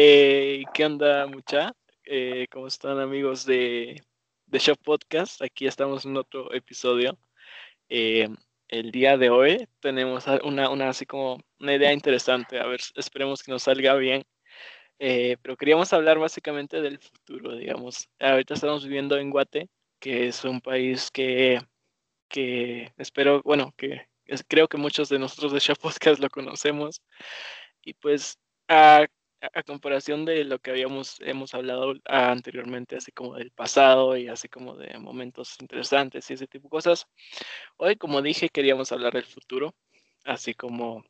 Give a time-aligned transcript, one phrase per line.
[0.00, 1.72] Eh, ¿Qué onda, mucha?
[2.04, 4.00] Eh, ¿Cómo están, amigos de,
[4.46, 5.42] de Show Podcast?
[5.42, 7.18] Aquí estamos en otro episodio.
[7.88, 8.28] Eh,
[8.68, 12.60] el día de hoy tenemos una, una, así como una idea interesante.
[12.60, 14.24] A ver, esperemos que nos salga bien.
[14.98, 18.08] pero queríamos hablar básicamente del futuro, digamos.
[18.20, 21.58] Ahorita estamos viviendo en Guate, que es un país que,
[22.28, 24.06] que espero, bueno, que
[24.46, 27.02] creo que muchos de nosotros de Show Podcast lo conocemos.
[27.82, 28.38] Y pues
[29.40, 34.28] a, a, comparación de lo que habíamos hemos hablado anteriormente, así como del pasado y
[34.28, 37.06] así como de momentos interesantes y ese tipo de cosas,
[37.76, 39.74] hoy, como dije, queríamos hablar del futuro,
[40.24, 41.04] así como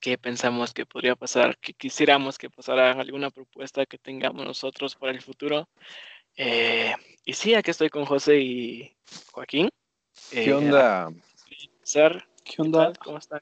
[0.00, 5.12] qué pensamos que podría pasar, que quisiéramos que pasara alguna propuesta que tengamos nosotros para
[5.12, 5.68] el futuro.
[6.36, 8.96] Eh, y sí, aquí estoy con José y
[9.32, 9.68] Joaquín.
[10.30, 11.10] ¿Qué eh, onda?
[12.44, 12.92] ¿Qué onda?
[13.02, 13.40] ¿Cómo están?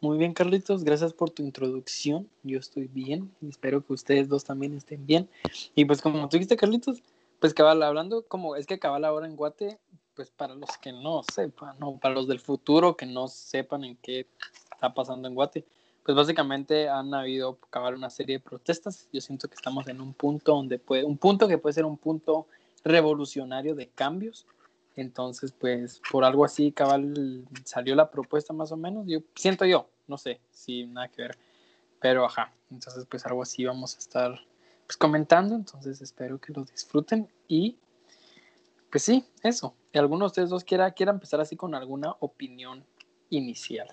[0.00, 2.28] Muy bien, Carlitos, gracias por tu introducción.
[2.44, 5.28] Yo estoy bien y espero que ustedes dos también estén bien.
[5.74, 7.02] Y pues como tú dijiste, Carlitos,
[7.40, 9.80] pues cabal, hablando como es que cabal ahora en Guate,
[10.14, 13.96] pues para los que no sepan, no, para los del futuro que no sepan en
[13.96, 14.28] qué
[14.72, 15.64] está pasando en Guate,
[16.04, 19.08] pues básicamente han habido cabal una serie de protestas.
[19.12, 21.98] Yo siento que estamos en un punto donde puede, un punto que puede ser un
[21.98, 22.46] punto
[22.84, 24.46] revolucionario de cambios
[25.00, 29.06] entonces, pues por algo así, cabal, salió la propuesta más o menos.
[29.06, 31.38] Yo siento yo, no sé, si nada que ver.
[32.00, 34.40] Pero ajá, entonces pues algo así vamos a estar
[34.86, 35.54] pues comentando.
[35.54, 37.76] Entonces espero que lo disfruten y
[38.90, 39.74] pues sí, eso.
[39.92, 42.84] ¿Y alguno de ustedes dos quiera, quiera empezar así con alguna opinión
[43.30, 43.88] inicial?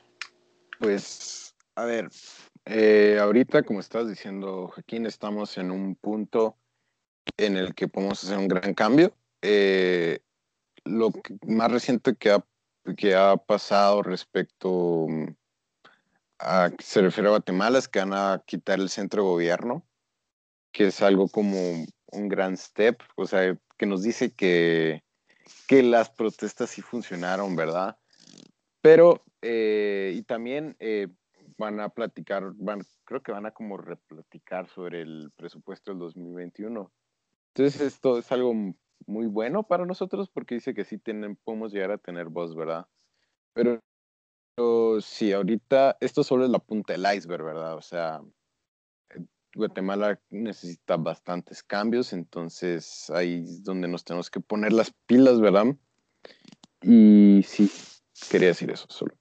[0.79, 2.09] Pues, a ver,
[2.65, 6.57] eh, ahorita, como estás diciendo, Joaquín, estamos en un punto
[7.37, 9.15] en el que podemos hacer un gran cambio.
[9.41, 10.19] Eh,
[10.85, 11.11] lo
[11.45, 12.45] más reciente que ha,
[12.95, 15.27] que ha pasado respecto mm,
[16.39, 19.85] a que se refiere a Guatemala es que van a quitar el centro de gobierno,
[20.71, 21.57] que es algo como
[22.11, 25.03] un gran step, o sea, que nos dice que,
[25.67, 27.97] que las protestas sí funcionaron, ¿verdad?
[28.81, 31.07] Pero, eh, y también eh,
[31.57, 36.91] van a platicar, van, creo que van a como replaticar sobre el presupuesto del 2021.
[37.53, 38.53] Entonces, esto es algo
[39.05, 42.87] muy bueno para nosotros porque dice que sí tienen, podemos llegar a tener voz, ¿verdad?
[43.53, 43.81] Pero,
[45.01, 47.75] sí, ahorita esto solo es la punta del iceberg, ¿verdad?
[47.75, 48.21] O sea,
[49.09, 49.23] eh,
[49.55, 55.75] Guatemala necesita bastantes cambios, entonces ahí es donde nos tenemos que poner las pilas, ¿verdad?
[56.81, 57.71] Y sí,
[58.29, 59.15] quería decir eso solo.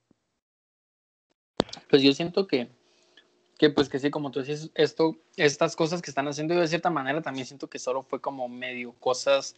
[1.89, 2.69] Pues yo siento que,
[3.57, 6.89] que pues que sí, como tú dices, esto, estas cosas que están haciendo de cierta
[6.89, 9.55] manera también siento que solo fue como medio cosas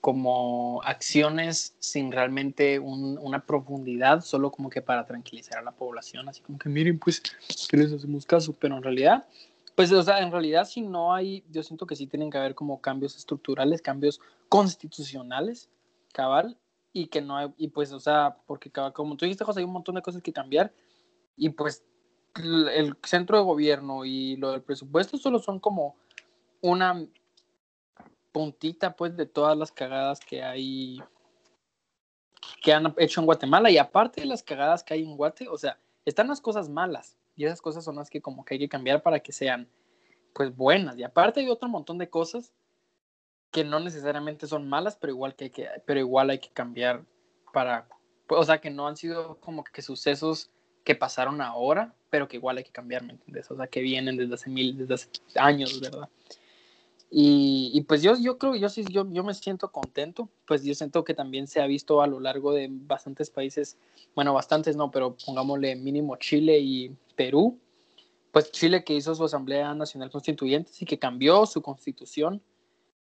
[0.00, 6.42] como acciones sin realmente una profundidad, solo como que para tranquilizar a la población, así
[6.42, 7.22] como que miren, pues,
[7.70, 9.26] que les hacemos caso, pero en realidad,
[9.74, 12.54] pues, o sea, en realidad si no hay, yo siento que sí tienen que haber
[12.54, 14.20] como cambios estructurales, cambios
[14.50, 15.70] constitucionales,
[16.12, 16.58] cabal,
[16.92, 19.72] y que no hay, y pues, o sea, porque como tú dijiste, José, hay un
[19.72, 20.70] montón de cosas que cambiar,
[21.34, 21.82] y pues
[22.36, 25.96] el centro de gobierno y lo del presupuesto solo son como
[26.60, 27.06] una
[28.32, 30.98] puntita pues de todas las cagadas que hay
[32.62, 33.70] que han hecho en Guatemala.
[33.70, 37.16] Y aparte de las cagadas que hay en Guate, o sea, están las cosas malas
[37.36, 39.68] y esas cosas son las que como que hay que cambiar para que sean
[40.34, 40.98] pues buenas.
[40.98, 42.52] Y aparte hay otro montón de cosas
[43.50, 47.04] que no necesariamente son malas, pero igual que hay que pero igual hay que cambiar
[47.52, 47.86] para
[48.28, 50.50] o sea, que no han sido como que sucesos
[50.84, 53.50] que pasaron ahora, pero que igual hay que cambiar, ¿me entiendes?
[53.50, 56.08] O sea, que vienen desde hace mil, desde hace años, ¿verdad?
[57.16, 61.04] Y, pues yo, yo creo, yo sí, yo, yo me siento contento, pues yo siento
[61.04, 63.78] que también se ha visto a lo largo de bastantes países,
[64.16, 67.60] bueno, bastantes no, pero pongámosle mínimo Chile y Perú,
[68.32, 72.42] pues Chile que hizo su Asamblea Nacional Constituyente y que cambió su constitución,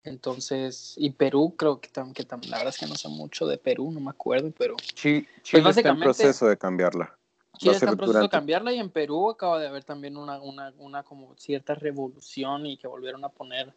[0.03, 3.57] entonces, y Perú creo que, también, que la verdad es que no sé mucho de
[3.57, 4.77] Perú, no me acuerdo, pero...
[4.95, 7.17] Sí, pues Chile está en proceso de cambiarla.
[7.59, 10.73] Chile está en proceso de cambiarla y en Perú acaba de haber también una, una,
[10.79, 13.73] una como cierta revolución y que volvieron a poner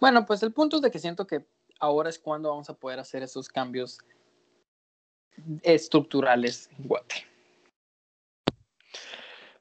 [0.00, 1.46] bueno, pues el punto es de que siento que
[1.78, 3.98] ahora es cuando vamos a poder hacer esos cambios
[5.62, 7.26] estructurales en Guate.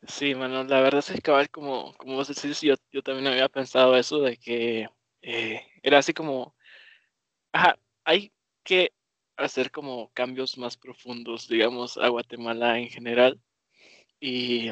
[0.07, 3.95] Sí, bueno, la verdad es que como, como vos decís, yo, yo también había pensado
[3.95, 4.89] eso de que
[5.21, 6.55] eh, era así como,
[7.51, 8.93] ajá, hay que
[9.37, 13.39] hacer como cambios más profundos, digamos, a Guatemala en general.
[14.21, 14.71] Y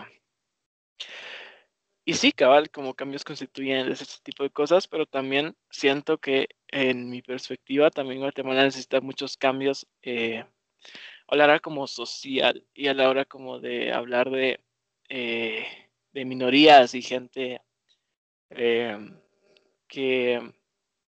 [2.09, 7.07] y sí, cabal, como cambios constituyentes, ese tipo de cosas, pero también siento que en
[7.07, 10.43] mi perspectiva también Guatemala necesita muchos cambios eh,
[11.27, 14.59] a la hora como social y a la hora como de hablar de,
[15.09, 15.67] eh,
[16.13, 17.61] de minorías y gente
[18.49, 19.19] em,
[19.87, 20.41] que,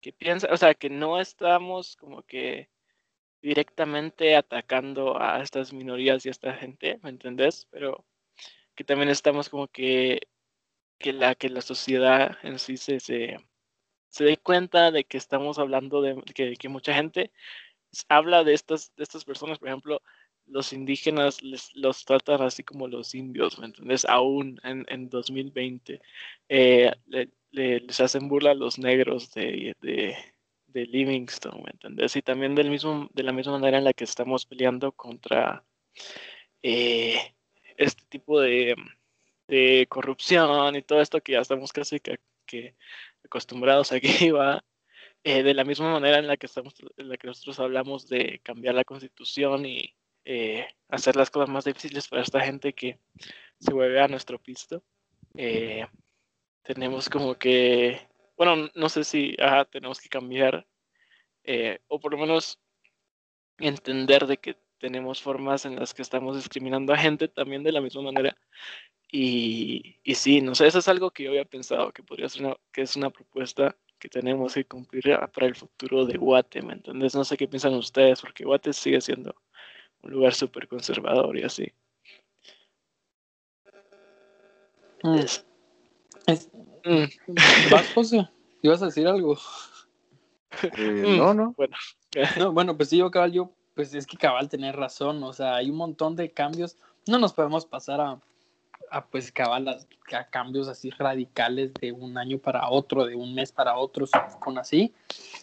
[0.00, 2.70] que piensa, o sea, que no estamos como que
[3.43, 7.69] directamente atacando a estas minorías y a esta gente, ¿me entendés?
[7.70, 8.05] Pero
[8.78, 10.20] que también estamos como que,
[11.00, 13.36] que, la, que la sociedad en sí se, se,
[14.08, 16.22] se dé cuenta de que estamos hablando de
[16.56, 17.32] que, mucha gente
[18.08, 20.00] habla de estas, de estas personas, por ejemplo,
[20.46, 24.04] los indígenas les, los tratan así como los indios, ¿me entiendes?
[24.04, 26.00] Aún en, en 2020
[26.48, 26.92] eh,
[27.50, 30.16] les hacen burla a los negros de, de,
[30.69, 32.14] de, Livingston, ¿me entiendes?
[32.14, 35.64] Y también del mismo, de la misma manera en la que estamos peleando contra
[36.62, 37.34] eh,
[37.78, 38.76] este tipo de,
[39.88, 42.75] corrupción y todo esto que ya estamos casi que, que
[43.25, 44.62] acostumbrados aquí, va.
[45.25, 48.40] Eh, de la misma manera en la que estamos, en la que nosotros hablamos de
[48.44, 49.92] cambiar la constitución y
[50.25, 53.00] eh, hacer las cosas más difíciles para esta gente que
[53.58, 54.82] se vuelve a nuestro pisto.
[55.36, 55.86] Eh,
[56.62, 59.34] tenemos como que, bueno, no sé si
[59.72, 60.66] tenemos que cambiar
[61.44, 62.60] eh, o por lo menos
[63.56, 67.80] entender de que tenemos formas en las que estamos discriminando a gente también de la
[67.80, 68.36] misma manera.
[69.10, 72.44] Y, y sí, no sé, eso es algo que yo había pensado que podría ser
[72.46, 76.75] una, que es una propuesta que tenemos que cumplir para el futuro de Guate, ¿me
[76.75, 77.14] entiendes?
[77.14, 79.34] No sé qué piensan ustedes, porque Guate sigue siendo
[80.02, 81.72] un lugar súper conservador y así.
[85.02, 85.20] Mm.
[86.84, 87.04] Mm.
[87.70, 88.28] ¿Vas, José?
[88.62, 89.38] ¿Ibas a decir algo?
[90.62, 91.19] Eh, mm.
[91.19, 91.54] no, no.
[91.58, 91.76] Bueno.
[92.38, 95.54] no, bueno, pues sí, yo cabal, yo, pues es que cabal tener razón, o sea,
[95.54, 96.76] hay un montón de cambios,
[97.06, 98.20] no nos podemos pasar a,
[98.90, 103.52] a pues cabal a, cambios así radicales de un año para otro, de un mes
[103.52, 104.06] para otro,
[104.40, 104.92] con así.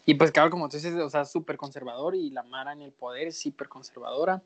[0.05, 2.91] Y pues cabal, como tú dices, o sea, súper conservador y la Mara en el
[2.91, 4.43] poder es súper conservadora.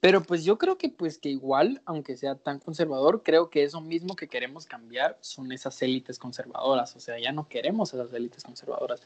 [0.00, 3.80] Pero pues yo creo que pues que igual, aunque sea tan conservador, creo que eso
[3.80, 8.42] mismo que queremos cambiar son esas élites conservadoras, o sea, ya no queremos esas élites
[8.42, 9.00] conservadoras.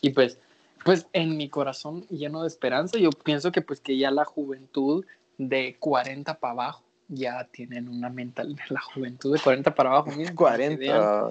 [0.00, 0.38] Y pues,
[0.84, 5.04] pues en mi corazón lleno de esperanza, yo pienso que pues que ya la juventud
[5.36, 10.34] de 40 para abajo ya tienen una mental la juventud de 40 para abajo, miren,
[10.34, 11.30] 40.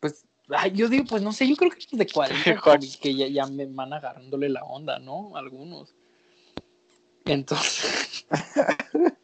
[0.00, 0.24] pues
[0.72, 2.60] yo digo, pues no sé, yo creo que de 40
[3.00, 5.36] que ya, ya me van agarrándole la onda, ¿no?
[5.36, 5.94] Algunos.
[7.26, 8.26] Entonces,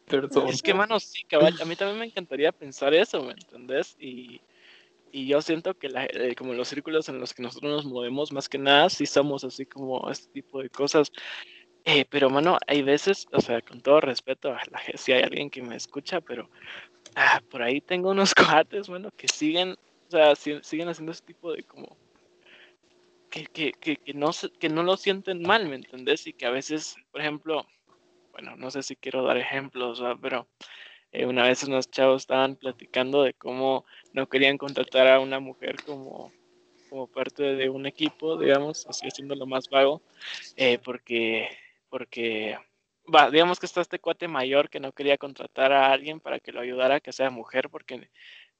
[0.05, 0.47] perdón.
[0.49, 3.95] Es que, mano, sí, cabal, a mí también me encantaría pensar eso, ¿me entendés?
[3.99, 4.39] Y,
[5.15, 8.33] y yo siento que la, eh, como los círculos en los que nosotros nos movemos,
[8.33, 11.09] más que nada, sí somos así como este tipo de cosas.
[11.85, 15.49] Eh, pero, mano, hay veces, o sea, con todo respeto, a la, si hay alguien
[15.49, 16.49] que me escucha, pero
[17.15, 18.35] ah, por ahí tengo unos
[18.65, 19.77] coates, bueno, que siguen,
[20.07, 21.95] o sea, siguen haciendo ese tipo de como
[23.29, 26.27] que, que, que, que, no, que no lo sienten mal, ¿me entendés?
[26.27, 27.65] Y que a veces, por ejemplo,
[28.33, 30.45] bueno, no sé si quiero dar ejemplos, pero
[31.15, 35.77] eh, una vez unos chavos estaban platicando de cómo no querían contratar a una mujer
[35.85, 36.31] como,
[36.89, 40.01] como parte de un equipo, digamos, así haciendo lo más vago,
[40.57, 41.49] eh, porque,
[41.89, 42.57] porque,
[43.31, 46.61] digamos que está este cuate mayor que no quería contratar a alguien para que lo
[46.61, 48.09] ayudara que sea mujer, porque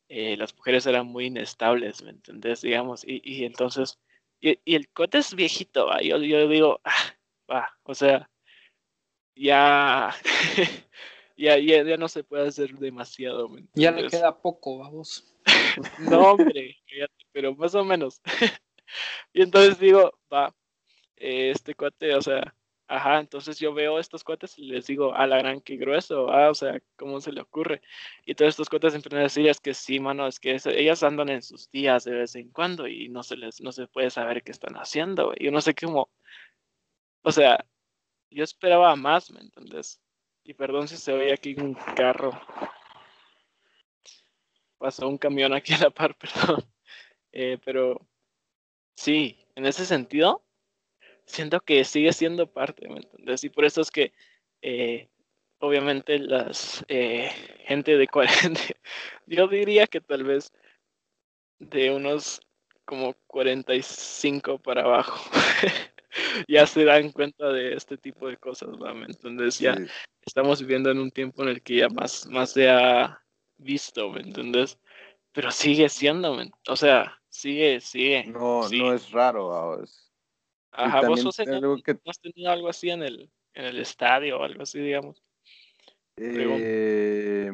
[0.10, 2.62] eh, las mujeres eran muy inestables, ¿me entendés?
[2.62, 4.00] Digamos, y, y entonces,
[4.40, 5.90] y, el cuate es viejito.
[6.02, 7.16] Yo, yo digo, ah,
[7.52, 8.30] va, o sea,
[9.35, 10.16] ya,
[11.35, 13.49] ya, ya, ya, no se puede hacer demasiado.
[13.73, 15.35] Ya le queda poco, vamos.
[15.99, 16.77] no, hombre,
[17.31, 18.21] pero más o menos.
[19.33, 20.56] y entonces digo, va,
[21.15, 22.56] este cuate, o sea,
[22.87, 26.49] ajá, entonces yo veo estos cuates y les digo, a la gran que grueso, ah,
[26.49, 27.81] o sea, ¿cómo se le ocurre?
[28.25, 31.30] Y todos estos cuates empiezan a decir, es que sí, mano, es que ellas andan
[31.30, 34.44] en sus días de vez en cuando y no se les, no se puede saber
[34.44, 36.09] qué están haciendo, y yo no sé cómo,
[37.23, 37.65] o sea,
[38.30, 39.99] yo esperaba más, ¿me entendés?
[40.47, 42.31] Y perdón si se oye aquí un carro.
[44.78, 46.64] Pasó un camión aquí a la par, perdón.
[47.31, 47.99] Eh, pero
[48.95, 50.45] sí, en ese sentido,
[51.25, 53.44] siento que sigue siendo parte, ¿me entendés?
[53.44, 54.14] Y por eso es que,
[54.61, 55.09] eh,
[55.57, 57.31] obviamente, las eh,
[57.66, 58.61] gente de 40,
[59.25, 60.54] yo diría que tal vez
[61.57, 62.40] de unos
[62.85, 65.31] como 45 para abajo.
[66.48, 69.06] ya se dan cuenta de este tipo de cosas, ¿no?
[69.06, 69.76] Entonces ya
[70.26, 73.22] estamos viviendo en un tiempo en el que ya más, más se ha
[73.57, 74.80] visto, ¿me entiendes?
[75.31, 78.26] Pero sigue siendo, o sea, sigue, sigue.
[78.26, 79.84] No, no es raro.
[80.72, 81.98] Ajá, vos sos que...
[82.06, 85.22] has tenido algo así en el, en el estadio o algo así, digamos.
[86.18, 87.52] Eh,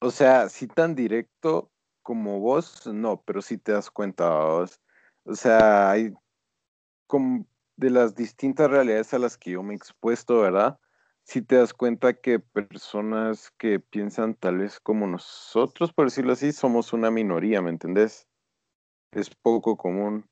[0.00, 1.70] o sea, sí tan directo
[2.02, 4.80] como vos, no, pero sí te das cuenta, vos.
[5.24, 6.12] O sea, hay
[7.76, 10.78] de las distintas realidades a las que yo me he expuesto, ¿verdad?
[11.26, 16.52] si te das cuenta que personas que piensan tal vez como nosotros, por decirlo así,
[16.52, 18.28] somos una minoría, ¿me entendés?
[19.10, 20.24] Es poco común.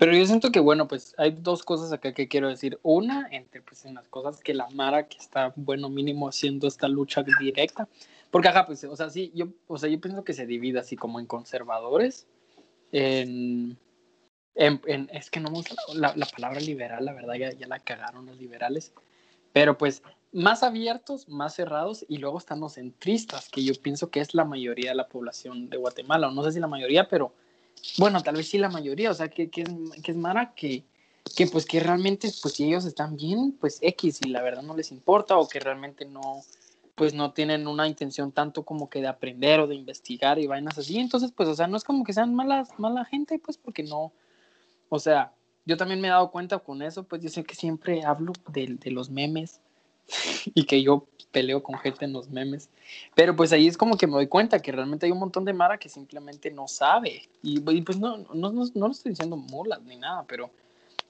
[0.00, 2.80] Pero yo siento que, bueno, pues hay dos cosas acá que quiero decir.
[2.82, 6.88] Una, entre pues en las cosas que la Mara, que está, bueno, mínimo haciendo esta
[6.88, 7.86] lucha directa.
[8.32, 10.96] Porque, ajá, pues, o sea, sí, yo, o sea, yo pienso que se divide así
[10.96, 12.26] como en conservadores,
[12.92, 13.78] en,
[14.54, 15.62] es que no me
[15.94, 18.92] la, la, palabra liberal, la verdad, ya, ya la cagaron los liberales.
[19.52, 24.20] Pero pues, más abiertos, más cerrados, y luego están los centristas, que yo pienso que
[24.20, 27.32] es la mayoría de la población de Guatemala, o no sé si la mayoría, pero
[27.98, 29.68] bueno, tal vez sí la mayoría, o sea, que, que, es,
[30.02, 30.84] que es Mara que,
[31.36, 34.76] que pues que realmente, pues si ellos están bien, pues X y la verdad no
[34.76, 36.42] les importa o que realmente no,
[37.00, 40.76] pues no tienen una intención tanto como que de aprender o de investigar y vainas
[40.76, 43.82] así, entonces pues, o sea, no es como que sean malas, mala gente, pues porque
[43.82, 44.12] no,
[44.90, 45.32] o sea,
[45.64, 48.76] yo también me he dado cuenta con eso, pues yo sé que siempre hablo de,
[48.78, 49.62] de los memes
[50.54, 52.68] y que yo peleo con gente en los memes.
[53.14, 55.54] Pero pues ahí es como que me doy cuenta que realmente hay un montón de
[55.54, 57.30] Mara que simplemente no sabe.
[57.42, 60.50] Y, pues no, no, no, no, lo estoy diciendo mulas ni nada, pero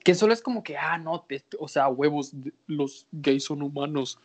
[0.05, 1.25] que solo es como que, ah, no,
[1.59, 2.31] o sea, huevos,
[2.65, 4.17] los gays son humanos,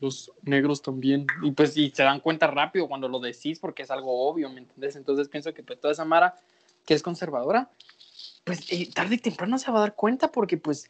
[0.00, 1.26] los negros también.
[1.42, 4.60] Y pues y se dan cuenta rápido cuando lo decís porque es algo obvio, ¿me
[4.60, 4.96] entiendes?
[4.96, 6.34] Entonces pienso que pues toda esa Mara
[6.84, 7.70] que es conservadora,
[8.44, 10.88] pues eh, tarde y temprano se va a dar cuenta porque pues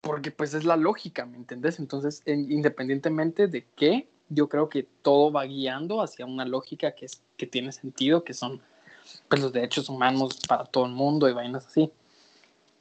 [0.00, 1.78] porque pues es la lógica, ¿me entendés?
[1.78, 7.22] Entonces, independientemente de qué, yo creo que todo va guiando hacia una lógica que, es,
[7.36, 8.62] que tiene sentido, que son
[9.28, 11.92] pues, los derechos humanos para todo el mundo y vainas así.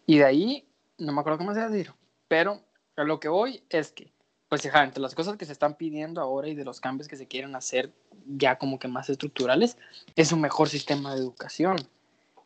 [0.06, 1.94] Y de ahí, no me acuerdo cómo se decir,
[2.28, 2.62] pero
[2.96, 4.12] a lo que voy es que,
[4.50, 7.16] pues, ja, entre las cosas que se están pidiendo ahora y de los cambios que
[7.16, 7.94] se quieren hacer
[8.26, 9.78] ya como que más estructurales,
[10.16, 11.78] es un mejor sistema de educación.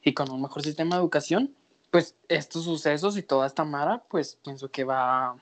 [0.01, 1.55] Y con un mejor sistema de educación,
[1.89, 5.38] pues estos sucesos y toda esta mara, pues pienso que va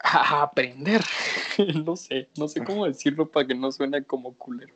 [0.00, 1.02] a aprender.
[1.84, 4.74] no sé, no sé cómo decirlo para que no suene como culero.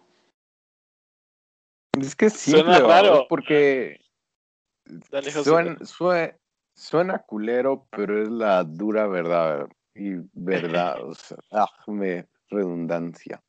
[2.01, 3.27] Es que sí, suena raro.
[3.29, 4.01] Porque
[5.43, 5.79] suena,
[6.75, 9.69] suena, culero, pero es la dura verdad.
[9.99, 13.43] Y verdad, o sea, ah, me redundancia.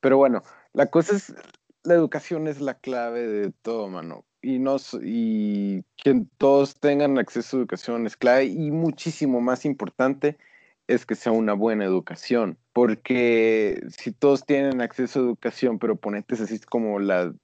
[0.00, 1.34] Pero bueno, la cosa es,
[1.82, 4.62] la educación es la clave de todo, mano y,
[5.02, 10.38] y que todos tengan acceso a educación es clave y muchísimo más importante
[10.86, 16.40] es que sea una buena educación, porque si todos tienen acceso a educación, pero ponentes
[16.40, 17.34] así como la,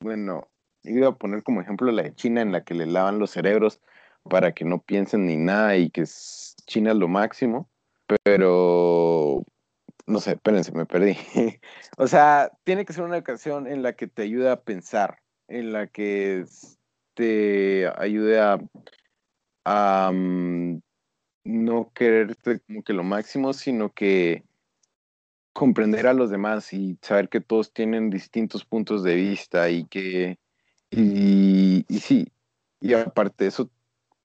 [0.00, 0.48] bueno,
[0.84, 3.80] iba a poner como ejemplo la de China en la que le lavan los cerebros
[4.22, 6.04] para que no piensen ni nada y que
[6.66, 7.68] China es lo máximo,
[8.22, 9.44] pero
[10.06, 11.16] no sé, espérense, me perdí.
[11.96, 15.72] o sea, tiene que ser una educación en la que te ayude a pensar, en
[15.72, 16.44] la que
[17.14, 18.40] te ayude
[19.64, 20.80] a, mm,
[21.44, 24.44] no quererte como que lo máximo, sino que
[25.52, 30.38] comprender a los demás y saber que todos tienen distintos puntos de vista y que,
[30.90, 32.32] y, y sí,
[32.80, 33.70] y aparte de eso,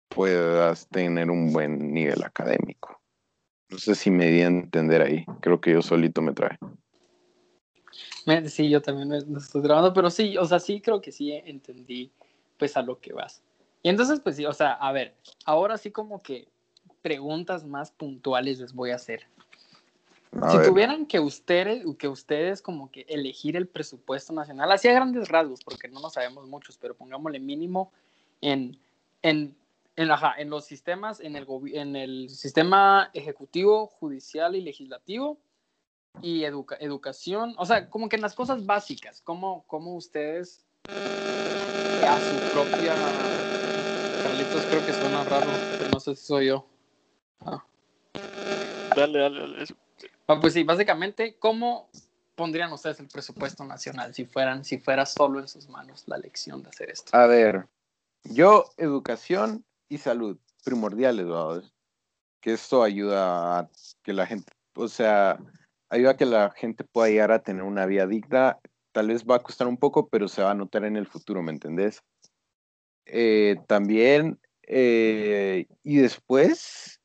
[0.08, 3.02] puedas tener un buen nivel académico.
[3.70, 6.58] No sé si me di a entender ahí, creo que yo solito me trae.
[8.48, 12.12] Sí, yo también me, estoy grabando, pero sí, o sea, sí creo que sí entendí
[12.58, 13.42] pues a lo que vas.
[13.84, 16.48] Y entonces, pues sí, o sea, a ver, ahora sí como que
[17.02, 19.28] preguntas más puntuales les voy a hacer.
[20.52, 25.30] si tuvieran que ustedes, que ustedes como que elegir el presupuesto nacional, así a grandes
[25.30, 27.94] rasgos, porque no lo sabemos muchos, pero pongámosle mínimo
[28.42, 28.78] en,
[29.22, 29.56] en,
[29.98, 35.40] en, en los sistemas, en el, en el sistema ejecutivo, judicial y legislativo,
[36.22, 42.54] y educación, o sea, como que en las cosas básicas, ¿cómo, cómo ustedes a su
[42.54, 42.96] propia...
[44.24, 46.66] Carlitos creo que suena raro, pero no sé si soy yo.
[47.42, 47.64] Ah.
[48.96, 49.66] Dale, dale, dale.
[50.28, 51.90] Ah, pues sí, básicamente, ¿cómo
[52.36, 56.64] pondrían ustedes el presupuesto nacional si fueran, si fuera solo en sus manos la elección
[56.64, 57.16] de hacer esto?
[57.16, 57.68] A ver,
[58.24, 61.64] yo, educación y salud, primordiales, ¿verdad?
[62.42, 63.70] Que esto ayuda a
[64.04, 65.40] que la gente, o sea,
[65.90, 68.60] ayuda que la gente pueda llegar a tener una vida digna.
[68.92, 71.42] Tal vez va a costar un poco, pero se va a notar en el futuro,
[71.42, 72.02] ¿me entendés?
[73.06, 77.00] Eh, también, eh, y después,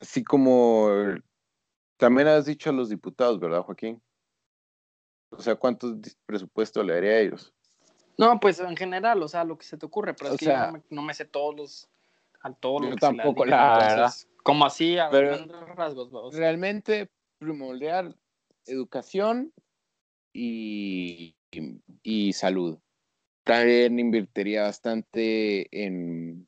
[0.00, 0.88] así como
[1.96, 4.02] también has dicho a los diputados, ¿verdad, Joaquín?
[5.30, 7.54] O sea, ¿cuántos presupuestos le daría a ellos?
[8.18, 10.52] No, pues en general, o sea, lo que se te ocurre, pero es que yo
[10.90, 11.88] no me, sé todos los,
[12.42, 14.12] a todos los tampoco, la verdad.
[14.42, 16.34] Como así, a rasgos.
[16.34, 18.16] Realmente, primordial
[18.66, 19.52] educación
[20.32, 21.34] y,
[22.02, 22.78] y, salud.
[23.44, 26.46] También invertiría bastante en,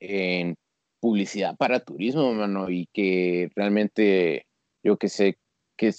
[0.00, 0.56] en
[1.00, 4.46] publicidad para turismo, mano, y que realmente
[4.82, 5.38] yo que sé
[5.76, 5.92] que,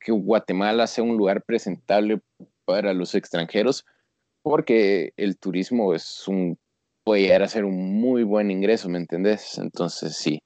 [0.00, 2.20] que Guatemala sea un lugar presentable
[2.64, 3.84] para los extranjeros,
[4.46, 6.56] porque el turismo es un,
[7.04, 9.58] puede llegar a ser un muy buen ingreso, ¿me entendés?
[9.58, 10.38] Entonces sí.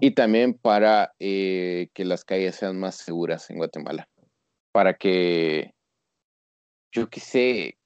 [0.00, 4.08] Y también para eh, que las calles sean más seguras en Guatemala,
[4.72, 5.72] para que,
[6.92, 7.78] yo qué sé,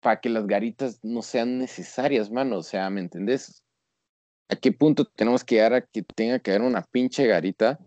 [0.00, 3.62] para que las garitas no sean necesarias, mano, o sea, ¿me entendés?
[4.48, 7.78] ¿A qué punto tenemos que llegar a que tenga que haber una pinche garita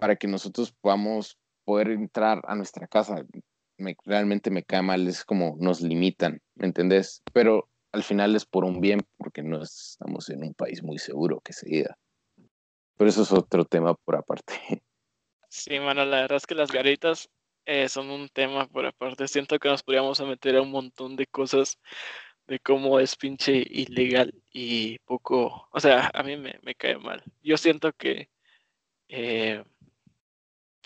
[0.00, 3.24] para que nosotros podamos poder entrar a nuestra casa?
[3.78, 7.22] Me, realmente me cae mal, es como nos limitan, ¿me entendés?
[7.32, 11.40] Pero al final es por un bien, porque no estamos en un país muy seguro
[11.40, 11.96] que se diga.
[12.96, 14.54] Pero eso es otro tema por aparte.
[15.50, 17.30] Sí, mano, la verdad es que las garitas
[17.64, 19.26] eh, son un tema por aparte.
[19.26, 21.78] Siento que nos podríamos meter a un montón de cosas
[22.48, 27.22] de cómo es pinche ilegal y poco, o sea, a mí me, me cae mal.
[27.42, 28.30] Yo siento que,
[29.08, 29.62] eh,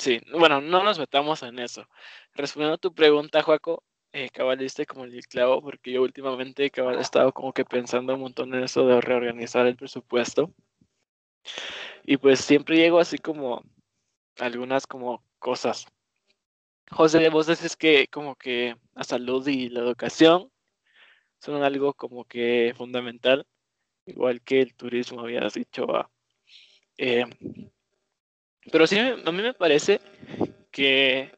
[0.03, 1.87] sí, bueno, no nos metamos en eso.
[2.35, 7.03] Respondiendo a tu pregunta, Joaco, eh, cabaliste como el clavo, porque yo últimamente cabal, he
[7.03, 10.53] estado como que pensando un montón en eso de reorganizar el presupuesto.
[12.05, 13.63] Y pues siempre llego así como
[14.39, 15.87] algunas como cosas.
[16.91, 20.51] José, vos decís que como que la salud y la educación
[21.39, 23.47] son algo como que fundamental,
[24.07, 25.87] igual que el turismo, habías dicho.
[26.99, 27.25] Eh,
[28.71, 30.01] pero sí, a mí me parece
[30.71, 31.33] que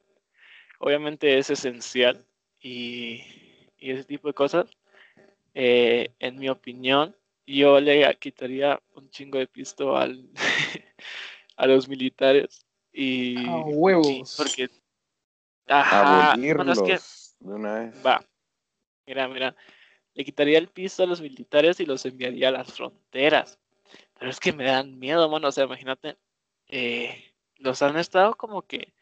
[0.79, 2.25] obviamente es esencial
[2.61, 3.23] y,
[3.79, 4.67] ese tipo de cosas,
[5.53, 7.15] eh, en mi opinión,
[7.47, 10.27] yo le quitaría un chingo de pisto al,
[11.57, 13.47] a los militares y...
[13.47, 14.35] A huevos.
[14.37, 14.71] porque...
[15.67, 16.99] Ajá, bueno, es que,
[17.47, 18.07] de una vez.
[18.07, 18.23] Va,
[19.07, 19.57] mira, mira,
[20.15, 23.59] le quitaría el piso a los militares y los enviaría a las fronteras.
[24.19, 25.49] Pero es que me dan miedo, mano.
[25.49, 26.17] O sea, imagínate,
[26.69, 28.93] eh, los han estado como que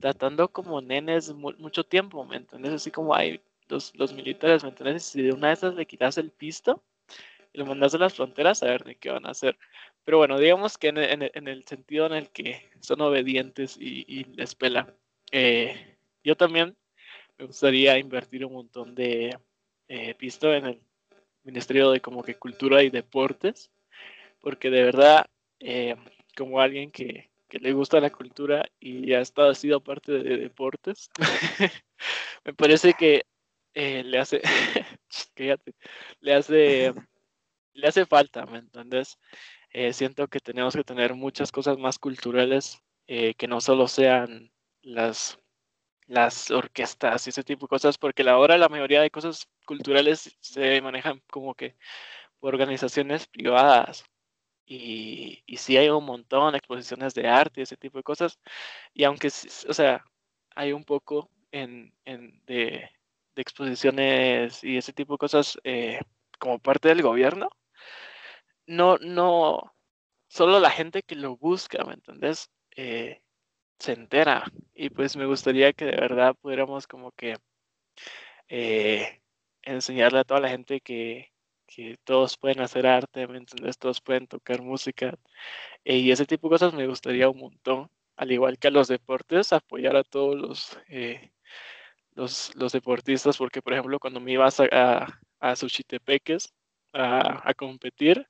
[0.00, 2.72] tratando como nenes mucho tiempo, ¿me entiendes?
[2.72, 5.04] Así como hay los, los militares, ¿me entiendes?
[5.04, 6.82] Si de una de esas le quitas el pisto
[7.52, 9.58] y lo mandas a las fronteras, a ver de qué van a hacer.
[10.04, 14.24] Pero bueno, digamos que en, en, el sentido en el que son obedientes y, y
[14.24, 14.94] les pela.
[15.32, 16.76] Eh, yo también
[17.38, 19.36] me gustaría invertir un montón de,
[19.88, 20.80] eh, visto en el
[21.44, 23.70] Ministerio de como que Cultura y Deportes,
[24.40, 25.26] porque de verdad,
[25.60, 25.96] eh,
[26.38, 31.10] como alguien que, le gusta la cultura y ha estado, sido parte de, deportes,
[32.44, 33.24] me parece que
[33.74, 34.40] eh, le hace,
[36.20, 36.94] le hace,
[37.72, 39.18] le hace falta, ¿me entiendes?
[39.92, 44.50] siento que tenemos que tener muchas cosas más culturales que no solo sean
[44.82, 45.38] las
[46.08, 50.80] las orquestas y ese tipo de cosas, porque ahora la mayoría de cosas culturales se
[50.80, 51.76] manejan como que
[52.40, 54.04] por organizaciones privadas.
[54.68, 58.38] Y, y sí hay un montón de exposiciones de arte ese tipo de cosas.
[58.94, 60.04] Y aunque, o sea,
[60.54, 62.90] hay un poco en, en de,
[63.34, 66.00] de, exposiciones y ese tipo de cosas eh,
[66.38, 67.50] como parte del gobierno,
[68.66, 69.74] no, no,
[70.28, 72.50] solo la gente que lo busca, ¿me entendés?
[72.76, 73.22] Eh,
[73.78, 74.44] se entera.
[74.74, 77.36] Y pues me gustaría que de verdad pudiéramos como que
[78.48, 79.22] eh,
[79.62, 81.32] enseñarle a toda la gente que,
[81.68, 83.78] que todos pueden hacer arte, ¿me?
[83.78, 85.16] Todos pueden tocar música.
[85.84, 87.90] Y ese tipo de cosas me gustaría un montón.
[88.16, 91.32] Al igual que a los deportes, apoyar a todos los, eh,
[92.12, 96.52] los, los, deportistas, porque por ejemplo cuando me ibas a, a, a Suchitepeques
[96.92, 98.26] a, a competir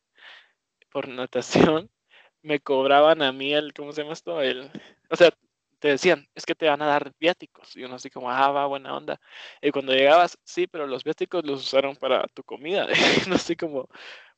[0.90, 1.90] por natación,
[2.42, 4.42] me cobraban a mí el, ¿cómo se llama esto?
[4.42, 4.70] El,
[5.11, 5.31] o sea,
[5.78, 7.76] te decían, es que te van a dar viáticos.
[7.76, 9.20] Y uno así como, ah, va, buena onda.
[9.62, 12.86] Y cuando llegabas, sí, pero los viáticos los usaron para tu comida.
[13.28, 13.88] no así como,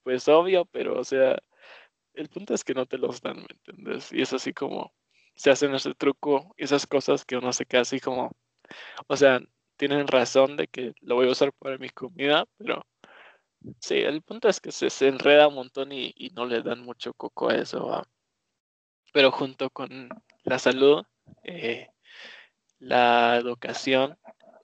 [0.02, 1.38] pues obvio, pero o sea,
[2.14, 4.12] el punto es que no te los dan, ¿me entiendes?
[4.12, 4.92] Y es así como,
[5.34, 8.32] se hacen ese truco, esas cosas que uno se queda así como,
[9.08, 9.40] o sea,
[9.76, 12.86] tienen razón de que lo voy a usar para mi comida, pero
[13.80, 16.80] sí, el punto es que se, se enreda un montón y, y, no le dan
[16.80, 18.02] mucho coco a eso.
[19.12, 20.08] Pero junto con
[20.44, 21.04] la salud,
[21.44, 21.88] eh,
[22.78, 24.18] la educación,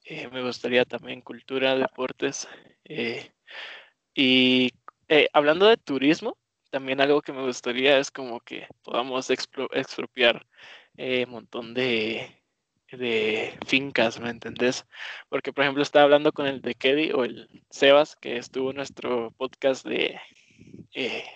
[0.05, 2.49] eh, me gustaría también cultura, deportes.
[2.85, 3.31] Eh,
[4.15, 4.73] y
[5.33, 6.39] hablando de turismo,
[6.71, 10.47] también algo que me gustaría es como que podamos expropiar
[10.99, 12.43] un montón de,
[12.91, 14.87] de fincas, ¿me entendés?
[15.29, 18.77] Porque, por ejemplo, estaba hablando con el de Kedi o el Sebas, que estuvo en
[18.77, 20.19] nuestro podcast de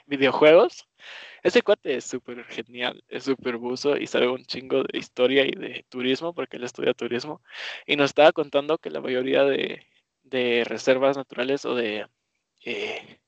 [0.06, 0.88] videojuegos,
[1.42, 5.52] ese cuate es súper genial, es súper buzo y sabe un chingo de historia y
[5.52, 7.42] de turismo, porque él estudia turismo.
[7.86, 9.86] Y nos estaba contando que la mayoría de,
[10.64, 12.06] reservas naturales o de,
[12.64, 13.20] eh,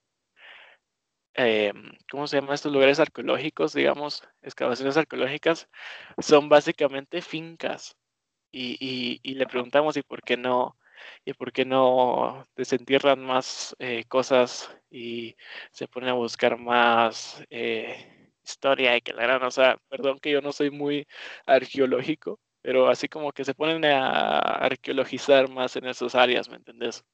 [1.35, 1.73] eh,
[2.11, 5.69] ¿cómo se llaman estos lugares arqueológicos, digamos, excavaciones arqueológicas?
[6.19, 7.97] Son básicamente fincas.
[8.53, 10.77] Y, y, le preguntamos, ¿y por qué no?
[11.25, 15.37] ¿Y por qué no desentierran más eh, cosas y
[15.71, 20.31] se ponen a buscar más eh, historia y que la gran, o sea, perdón que
[20.31, 21.07] yo no soy muy
[21.47, 27.05] arqueológico, pero así como que se ponen a arqueologizar más en esas áreas, ¿me entendés?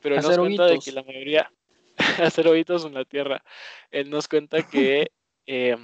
[0.00, 1.50] Pero nos cuenta de que la mayoría,
[2.34, 3.42] hacer oídos en la tierra,
[3.90, 5.10] él nos cuenta que
[5.46, 5.76] eh,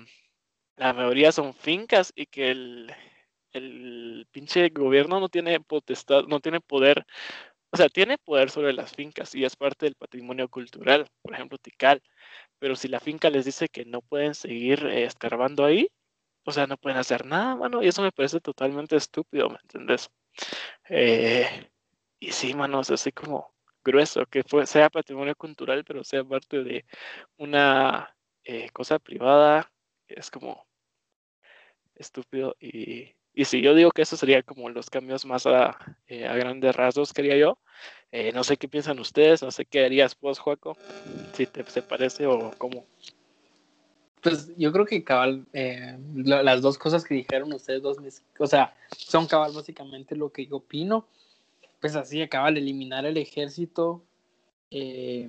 [0.76, 2.92] la mayoría son fincas y que el,
[3.56, 7.06] el pinche gobierno no tiene potestad, no tiene poder,
[7.70, 11.58] o sea, tiene poder sobre las fincas y es parte del patrimonio cultural, por ejemplo,
[11.58, 12.02] Tikal,
[12.58, 15.88] pero si la finca les dice que no pueden seguir eh, escarbando ahí,
[16.44, 20.10] o sea, no pueden hacer nada, mano, y eso me parece totalmente estúpido, ¿me entendés?
[20.88, 21.70] Eh,
[22.20, 26.84] y sí, mano, es así como grueso, que sea patrimonio cultural, pero sea parte de
[27.38, 29.72] una eh, cosa privada,
[30.08, 30.66] es como
[31.96, 32.56] estúpido.
[32.60, 35.76] Y, y sí, yo digo que eso sería como los cambios más a,
[36.08, 37.58] eh, a grandes rasgos, quería yo.
[38.34, 40.76] no sé qué piensan ustedes, no sé qué harías vos, Juaco,
[41.34, 42.86] si te, se parece o cómo.
[44.22, 47.98] Pues yo creo que cabal, eh, las dos cosas que dijeron ustedes dos,
[48.38, 51.06] o sea, son cabal básicamente lo que yo opino.
[51.78, 54.02] Pues así, cabal, eliminar el ejército,
[54.70, 55.28] eh,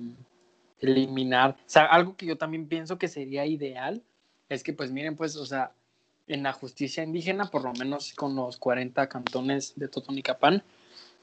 [0.80, 4.02] eliminar, o sea, algo que yo también pienso que sería ideal
[4.48, 5.72] es que, pues miren, pues, o sea,
[6.28, 10.62] en la justicia indígena, por lo menos con los 40 cantones de Totonicapán,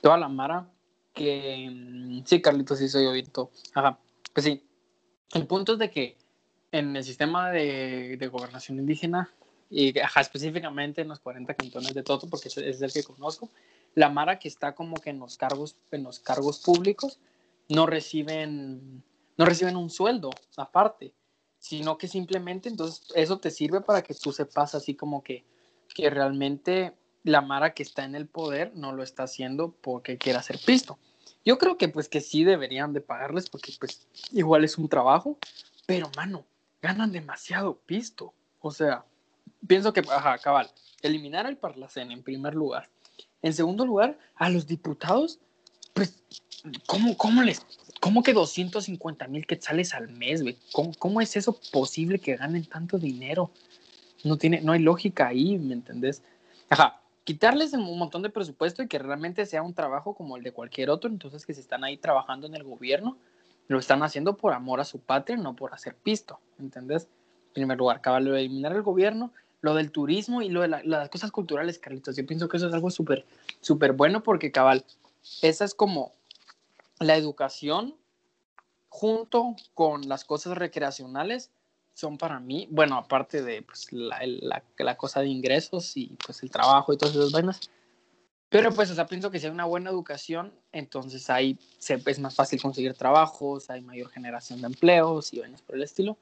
[0.01, 0.67] toda la mara
[1.13, 3.97] que, mm, sí, Carlitos, sí soy oído, ajá,
[4.33, 4.63] pues sí,
[5.33, 6.17] el punto es de que
[6.71, 9.31] en el sistema de, de gobernación indígena,
[9.69, 13.49] y específicamente en los 40 cantones de Toto, porque es el que conozco,
[13.95, 17.19] la Mara que está como que en los cargos, en los cargos públicos
[17.69, 19.03] no reciben,
[19.37, 21.13] no reciben un sueldo aparte,
[21.65, 25.43] sino que simplemente entonces eso te sirve para que tú sepas así como que,
[25.95, 30.41] que realmente la Mara que está en el poder no lo está haciendo porque quiera
[30.41, 30.99] hacer pisto.
[31.43, 35.39] Yo creo que pues que sí deberían de pagarles porque pues igual es un trabajo,
[35.87, 36.45] pero mano,
[36.83, 38.35] ganan demasiado pisto.
[38.61, 39.03] O sea,
[39.67, 40.69] pienso que, ajá, cabal,
[41.01, 42.91] eliminar al Parlacén en primer lugar.
[43.41, 45.39] En segundo lugar, a los diputados,
[45.95, 46.21] pues,
[46.85, 47.65] ¿cómo, cómo les,
[48.05, 50.57] cómo que 250 mil quetzales al mes, güey?
[50.71, 53.49] ¿Cómo, ¿Cómo, es eso posible que ganen tanto dinero?
[54.23, 56.21] No, tiene, no hay lógica ahí, ¿me entendés?
[56.69, 60.51] Ajá, quitarles un montón de presupuesto y que realmente sea un trabajo como el de
[60.51, 63.17] cualquier otro, entonces que se están ahí trabajando en el gobierno
[63.67, 67.07] lo están haciendo por amor a su patria, no por hacer pisto, ¿entendés?
[67.47, 70.67] En primer lugar, cabal, lo de eliminar el gobierno, lo del turismo y lo de
[70.67, 72.15] las cosas culturales, Carlitos.
[72.15, 73.25] Yo pienso que eso es algo súper,
[73.61, 74.85] súper bueno porque, cabal,
[75.41, 76.11] esa es como
[76.99, 77.95] la educación
[78.89, 81.51] junto con las cosas recreacionales
[81.93, 84.19] son para mí, bueno, aparte de pues, la,
[84.77, 87.69] la, cosa de ingresos y pues el trabajo y todas esas vainas,
[88.49, 92.19] pero pues, o sea, pienso que si hay una buena educación, entonces ahí se, es
[92.19, 96.17] más fácil conseguir trabajos, hay mayor generación de empleos y vainas por el estilo.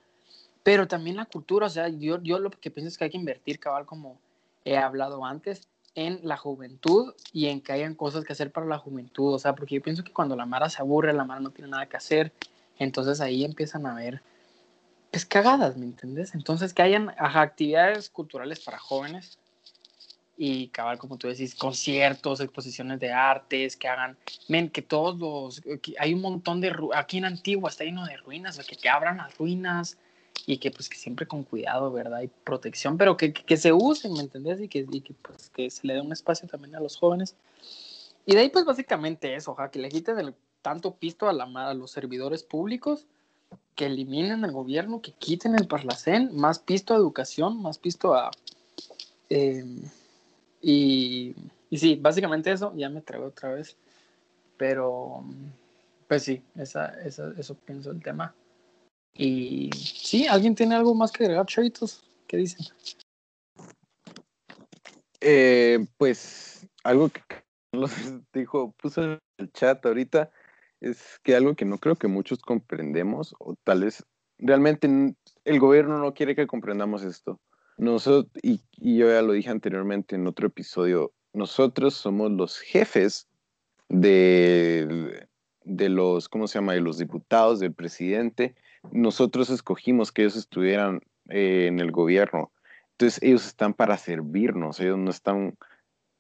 [0.64, 3.18] Pero también la cultura, o sea, yo, yo lo que pienso es que hay que
[3.18, 4.20] invertir, cabal, como
[4.66, 8.78] he hablado antes, en la juventud y en que hayan cosas que hacer para la
[8.78, 9.34] juventud.
[9.34, 11.72] O sea, porque yo pienso que cuando la Mara se aburre, la Mara no tiene
[11.72, 12.32] nada que hacer,
[12.80, 14.22] entonces ahí empiezan a ver,
[15.12, 16.34] pues cagadas, ¿me entiendes?
[16.34, 19.38] Entonces que hayan actividades culturales para jóvenes
[20.36, 25.62] y cabal, como tú decís, conciertos, exposiciones de artes, que hagan, men, que todos los,
[26.00, 29.38] hay un montón de, aquí en Antigua está lleno de ruinas, que, que abran las
[29.38, 29.98] ruinas
[30.46, 32.22] y que pues que siempre con cuidado, ¿verdad?
[32.22, 34.60] Y protección, pero que, que, se usen, ¿me entendés?
[34.62, 37.36] Y que, y que, pues que se le dé un espacio también a los jóvenes.
[38.26, 41.44] Y de ahí pues básicamente eso, ojalá que le quiten el, tanto pisto a, la,
[41.46, 43.06] a los servidores públicos,
[43.76, 48.32] que eliminen el gobierno, que quiten el parlacén, más pisto a educación, más pisto a...
[49.30, 49.66] Eh,
[50.62, 51.36] y,
[51.70, 53.76] y sí, básicamente eso, ya me traigo otra vez.
[54.58, 55.24] Pero,
[56.08, 58.34] pues sí, esa, esa, eso pienso el tema.
[59.16, 62.04] Y sí, ¿alguien tiene algo más que agregar, chavitos?
[62.28, 62.66] ¿Qué dicen?
[65.22, 67.22] Eh, pues algo que
[68.34, 70.32] dijo, puso en el chat ahorita,
[70.82, 74.04] es que algo que no creo que muchos comprendemos, o tal vez
[74.38, 77.40] realmente el gobierno no quiere que comprendamos esto.
[77.78, 83.28] Nosotros, y, yo ya lo dije anteriormente en otro episodio, nosotros somos los jefes
[83.90, 85.28] de,
[85.64, 86.74] de los, ¿cómo se llama?
[86.74, 88.56] De los diputados, del presidente.
[88.92, 92.52] Nosotros escogimos que ellos estuvieran eh, en el gobierno.
[92.92, 95.58] Entonces ellos están para servirnos, ellos no están,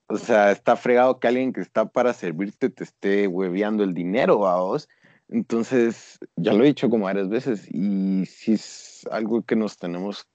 [0.07, 4.47] o sea, está fregado que alguien que está para servirte te esté hueveando el dinero
[4.47, 4.89] a vos.
[5.29, 10.27] Entonces, ya lo he dicho como varias veces y si es algo que nos tenemos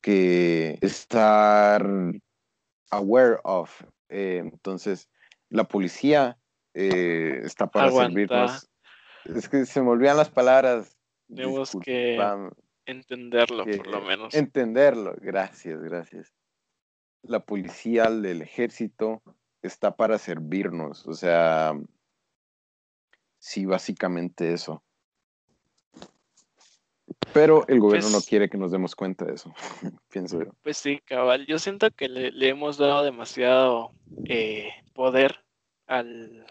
[0.00, 1.84] que estar
[2.90, 3.82] aware of.
[4.08, 5.08] Eh, entonces,
[5.48, 6.38] la policía
[6.74, 8.68] eh, está para servirnos.
[9.24, 10.93] Es que se me olvidan las palabras.
[11.28, 12.18] Tenemos que
[12.86, 14.34] entenderlo, por lo menos.
[14.34, 16.32] Entenderlo, gracias, gracias.
[17.22, 19.22] La policía del ejército
[19.62, 21.72] está para servirnos, o sea,
[23.38, 24.82] sí, básicamente eso.
[27.32, 29.52] Pero el gobierno no pues quiere que nos demos cuenta de eso,
[30.10, 30.52] pienso yo.
[30.62, 31.46] Pues sí, cabal.
[31.46, 33.92] Yo siento que le, hemos dado demasiado
[34.26, 35.44] eh, poder
[35.86, 36.46] al...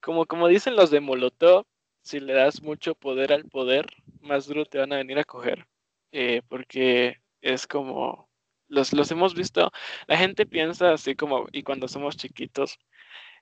[0.00, 1.64] Como, como dicen los de Molotov,
[2.02, 3.86] si le das mucho poder al poder,
[4.20, 5.66] más duro te van a venir a coger.
[6.12, 8.28] Eh, porque es como,
[8.68, 9.70] los, los hemos visto,
[10.06, 12.78] la gente piensa así como, y cuando somos chiquitos,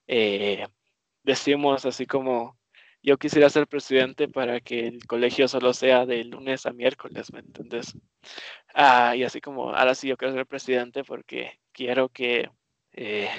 [0.07, 0.67] eh,
[1.23, 2.59] decimos así como,
[3.03, 7.41] yo quisiera ser presidente para que el colegio solo sea de lunes a miércoles, ¿me
[7.41, 7.97] entiendes?
[8.75, 12.51] Ah, y así como, ahora sí yo quiero ser presidente porque quiero que
[12.93, 13.31] eh,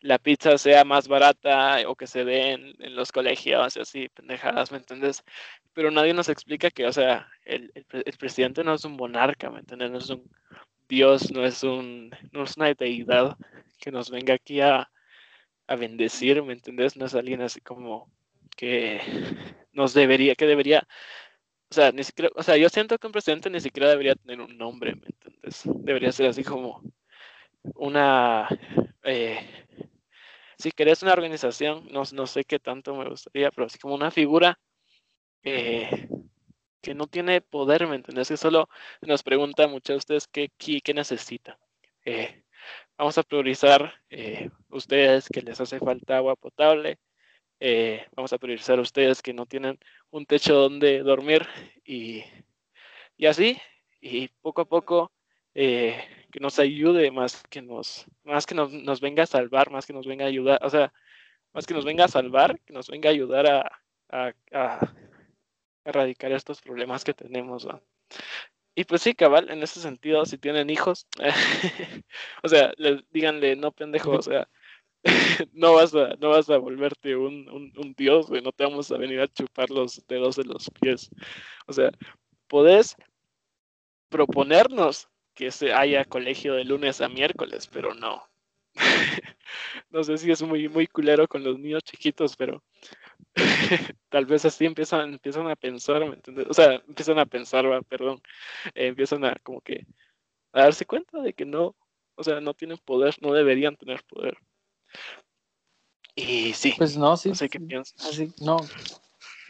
[0.00, 4.78] la pizza sea más barata o que se dé en, los colegios, así, pendejadas, ¿me
[4.78, 5.22] entiendes?
[5.72, 7.72] Pero nadie nos explica que, o sea, el,
[8.18, 9.90] presidente no es un monarca, ¿me entiendes?
[9.90, 10.30] No es un
[10.88, 13.36] dios, no es, un, no es una deidad
[13.78, 14.90] que nos venga aquí a,
[15.66, 16.96] a bendecir, ¿me entiendes?
[16.96, 18.10] No es alguien así como
[18.56, 19.00] que
[19.72, 20.86] nos debería, que debería,
[21.70, 24.40] o sea, ni siquiera, o sea, yo siento que un presidente ni siquiera debería tener
[24.40, 25.62] un nombre, ¿me entiendes?
[25.64, 26.82] Debería ser así como
[27.74, 28.48] una,
[29.04, 29.66] eh,
[30.58, 34.10] si querés una organización, no, no sé qué tanto me gustaría, pero así como una
[34.10, 34.58] figura
[35.42, 36.08] eh,
[36.82, 38.28] que no tiene poder, ¿me entiendes?
[38.28, 38.68] Que solo
[39.02, 41.58] nos pregunta muchas de ustedes qué, qué, necesita.
[42.04, 42.44] Eh,
[42.98, 43.94] vamos a priorizar
[44.68, 46.98] ustedes que les hace falta agua potable,
[47.60, 49.78] eh, vamos a priorizar a ustedes que no tienen
[50.10, 51.46] un techo donde dormir
[51.84, 52.24] y,
[53.18, 53.58] y así,
[54.00, 55.12] y poco a poco
[55.54, 59.86] eh, que nos ayude más que nos, más que nos, nos, venga a salvar, más
[59.86, 60.92] que nos venga a ayudar, o sea,
[61.52, 64.94] más que nos venga a salvar, que nos venga a ayudar a, a,
[65.84, 67.66] erradicar estos problemas que tenemos.
[68.74, 71.06] Y pues sí, cabal, en ese sentido, si tienen hijos,
[72.42, 72.72] o sea,
[73.10, 74.48] díganle, no pendejo, o sea,
[75.52, 78.98] no vas a, no vas a volverte un, un, dios, güey, no te vamos a
[78.98, 81.10] venir a chupar los dedos de los pies.
[81.66, 81.90] O sea,
[82.46, 82.96] podés
[84.08, 88.22] proponernos que se haya colegio de lunes a miércoles, pero no.
[89.90, 92.62] no sé si es muy, muy culero con los niños chiquitos, pero
[94.08, 96.46] tal vez así empiezan, empiezan a pensar, ¿me entiendes?
[96.48, 98.20] O sea, empiezan a pensar, perdón,
[98.74, 99.86] eh, empiezan a como que
[100.52, 101.76] a darse cuenta de que no,
[102.16, 104.36] o sea, no tienen poder, no deberían tener poder.
[106.14, 106.74] Y sí.
[106.76, 107.30] Pues no, sí.
[107.30, 108.04] No sé qué piensas.
[108.04, 108.58] Así, no.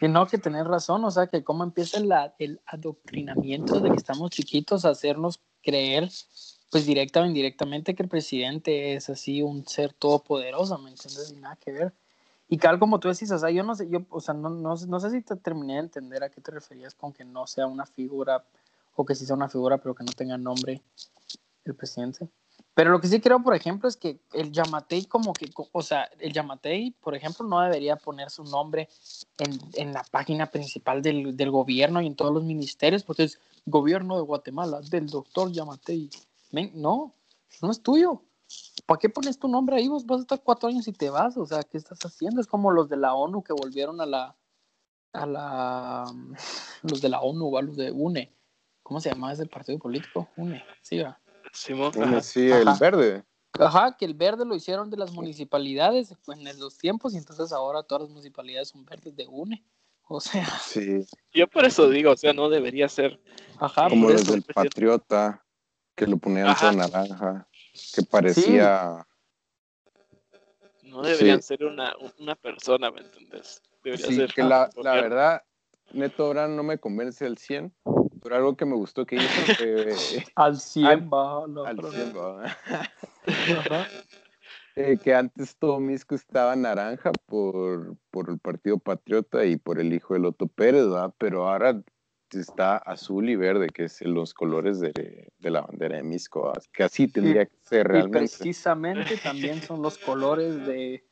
[0.01, 1.99] Y no, que tener razón, o sea, que cómo empieza
[2.39, 6.09] el adoctrinamiento de que estamos chiquitos a hacernos creer,
[6.71, 11.31] pues directa o indirectamente, que el presidente es así un ser todopoderoso, ¿me entiendes?
[11.31, 11.93] Y nada que ver.
[12.49, 14.75] Y tal como tú decís, o sea, yo no sé, yo, o sea, no, no,
[14.75, 17.67] no sé si te terminé de entender a qué te referías con que no sea
[17.67, 18.43] una figura,
[18.95, 20.81] o que sí sea una figura, pero que no tenga nombre
[21.63, 22.27] el presidente.
[22.73, 26.09] Pero lo que sí creo, por ejemplo, es que el Yamatei como que, o sea,
[26.19, 28.87] el Yamatei, por ejemplo, no debería poner su nombre
[29.39, 33.39] en, en la página principal del, del, gobierno y en todos los ministerios, porque es
[33.65, 36.09] gobierno de Guatemala, del doctor Yamatei.
[36.73, 37.13] no,
[37.61, 38.23] no es tuyo.
[38.85, 39.87] ¿Para qué pones tu nombre ahí?
[39.87, 41.35] Vos vas a estar cuatro años y te vas.
[41.37, 42.39] O sea, ¿qué estás haciendo?
[42.41, 44.35] Es como los de la ONU que volvieron a la,
[45.13, 46.05] a la,
[46.83, 48.33] los de la ONU, a los de UNE.
[48.81, 50.27] ¿Cómo se llama ese partido político?
[50.35, 51.20] UNE, sí, va
[51.53, 51.73] Sí,
[52.49, 53.23] el verde.
[53.59, 57.83] Ajá, que el verde lo hicieron de las municipalidades en los tiempos y entonces ahora
[57.83, 59.63] todas las municipalidades son verdes de UNE.
[60.07, 60.45] O sea.
[60.59, 61.05] Sí.
[61.33, 63.19] Yo por eso digo, o sea, no debería ser.
[63.59, 65.43] Ajá, como los del Patriota,
[65.95, 67.47] que lo ponían todo naranja,
[67.95, 69.05] que parecía.
[70.83, 73.61] No deberían ser una, una, persona, ¿me entiendes?
[73.83, 74.33] Debería sí, ser.
[74.33, 75.41] Que la, la verdad,
[75.93, 77.73] Neto ahora no me convence al 100,
[78.21, 79.93] pero algo que me gustó que hizo fue...
[80.35, 81.43] al 100 va.
[81.67, 82.57] al 100 va.
[84.75, 89.93] eh, que antes todo Misco estaba naranja por, por el Partido Patriota y por el
[89.93, 91.13] hijo de Loto Pérez, ¿verdad?
[91.17, 91.81] pero ahora
[92.31, 96.83] está azul y verde, que es los colores de, de la bandera de Misco, que
[96.83, 98.19] así tendría que ser realmente.
[98.19, 101.05] Y precisamente también son los colores de...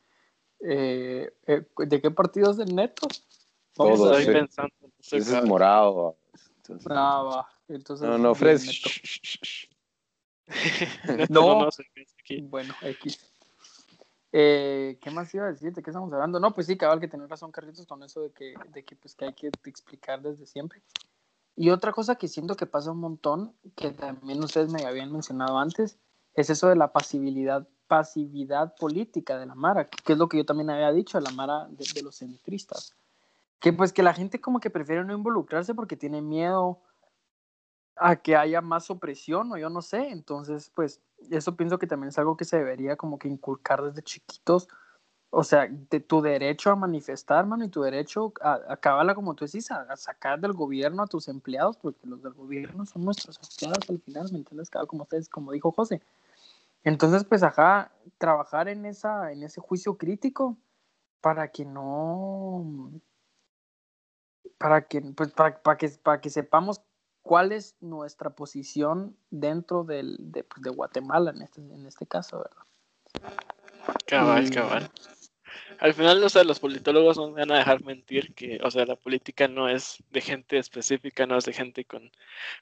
[0.62, 3.08] Eh, eh, ¿De qué partido es el Neto?
[3.74, 4.74] Todos, Estoy pensando.
[4.98, 6.19] Ese es morado.
[6.90, 9.68] Ah, Entonces, no, no, Fresh.
[11.28, 11.68] no,
[12.42, 13.18] bueno, X.
[14.32, 15.72] Eh, ¿Qué más iba a decir?
[15.72, 16.38] ¿De qué estamos hablando?
[16.38, 19.14] No, pues sí, cabal, que tenés razón, Carlitos, con eso de que, de que, pues,
[19.14, 20.82] que hay que explicar desde siempre.
[21.56, 25.58] Y otra cosa que siento que pasa un montón, que también ustedes me habían mencionado
[25.58, 25.98] antes,
[26.34, 30.44] es eso de la pasividad, pasividad política de la Mara, que es lo que yo
[30.46, 32.94] también había dicho, de la Mara de, de los centristas.
[33.60, 36.80] Que pues que la gente como que prefiere no involucrarse porque tiene miedo
[37.96, 40.10] a que haya más opresión o yo no sé.
[40.10, 44.02] Entonces, pues eso pienso que también es algo que se debería como que inculcar desde
[44.02, 44.68] chiquitos.
[45.32, 49.44] O sea, de tu derecho a manifestar, mano, y tu derecho a, a como tú
[49.44, 53.88] decís, a, sacar del gobierno a tus empleados, porque los del gobierno son nuestros empleados
[53.88, 54.70] al final, ¿me entiendes?
[54.88, 56.02] como ustedes, como dijo José.
[56.82, 60.56] Entonces, pues, ajá, trabajar en, esa, en ese juicio crítico
[61.20, 62.90] para que no,
[64.58, 66.80] para que, pues, para, para que, para que sepamos
[67.22, 72.38] cuál es nuestra posición dentro del, de, pues, de Guatemala en este, en este caso,
[72.38, 73.36] ¿verdad?
[74.06, 74.90] Cabal, cabal.
[75.78, 78.96] Al final, o sea, los politólogos no van a dejar mentir que, o sea, la
[78.96, 82.10] política no es de gente específica, no es de gente con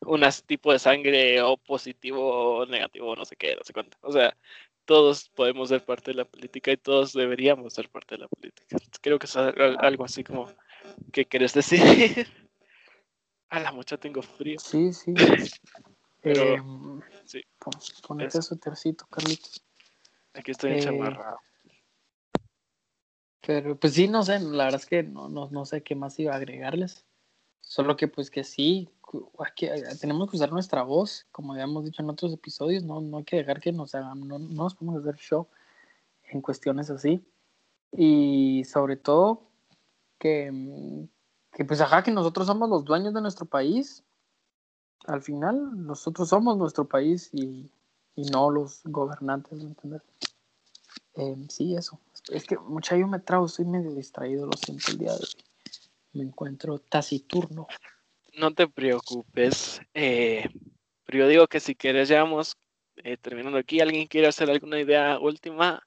[0.02, 3.98] un tipo de sangre o positivo o negativo, no sé qué, no sé cuánto.
[4.02, 4.36] O sea,
[4.84, 8.76] todos podemos ser parte de la política y todos deberíamos ser parte de la política.
[9.00, 10.46] Creo que es algo así como
[11.12, 11.80] que quieres decir.
[13.50, 14.58] A la mucha tengo frío.
[14.58, 15.14] Sí, sí.
[16.20, 16.62] Pero, eh,
[17.24, 17.40] sí.
[18.06, 19.64] Ponete su tercito, Carlitos.
[20.34, 21.38] Aquí estoy Eh, enchamarrado.
[23.46, 26.18] Pero pues sí, no sé, la verdad es que no, no, no sé qué más
[26.18, 27.06] iba a agregarles.
[27.60, 28.90] Solo que pues que sí,
[29.56, 33.24] que- tenemos que usar nuestra voz, como habíamos dicho en otros episodios, no, no hay
[33.24, 35.48] que dejar que nos hagan, no, no nos podemos hacer show
[36.24, 37.24] en cuestiones así.
[37.92, 39.47] Y sobre todo
[40.18, 41.08] que, mm,
[41.52, 44.04] que pues ajá, que nosotros somos los dueños de nuestro país.
[45.06, 47.70] Al final, nosotros somos nuestro país y,
[48.14, 50.02] y no los gobernantes, ¿me entiendes?
[51.14, 52.00] Eh, sí, eso.
[52.32, 55.44] Es que mucha yo me trago, estoy medio distraído, lo siento el día de hoy.
[56.12, 57.66] Me encuentro taciturno.
[58.34, 59.80] No te preocupes.
[59.94, 60.48] eh,
[61.04, 62.56] pero yo digo que si quieres, ya vamos
[62.96, 63.80] eh, terminando aquí.
[63.80, 65.82] ¿Alguien quiere hacer alguna idea última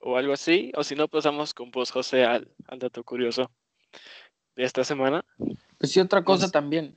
[0.00, 0.72] o algo así?
[0.76, 3.50] O si no, pasamos con vos, José, al, al dato curioso
[4.56, 5.24] de esta semana.
[5.78, 6.96] Pues sí, otra cosa también.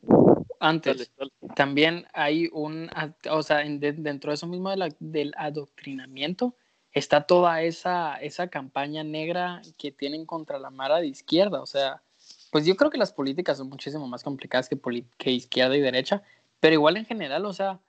[0.59, 1.53] Antes, Dale, dale.
[1.55, 2.89] también hay un,
[3.29, 6.55] o sea, en- de- dentro de eso mismo de la- del adoctrinamiento,
[6.91, 11.61] está toda esa, esa campaña negra que tienen contra la Mara de izquierda.
[11.61, 12.03] O sea,
[12.51, 14.79] pues yo creo que las políticas son muchísimo más complicadas que,
[15.17, 16.21] que izquierda y derecha,
[16.59, 17.79] pero igual en general, o sea,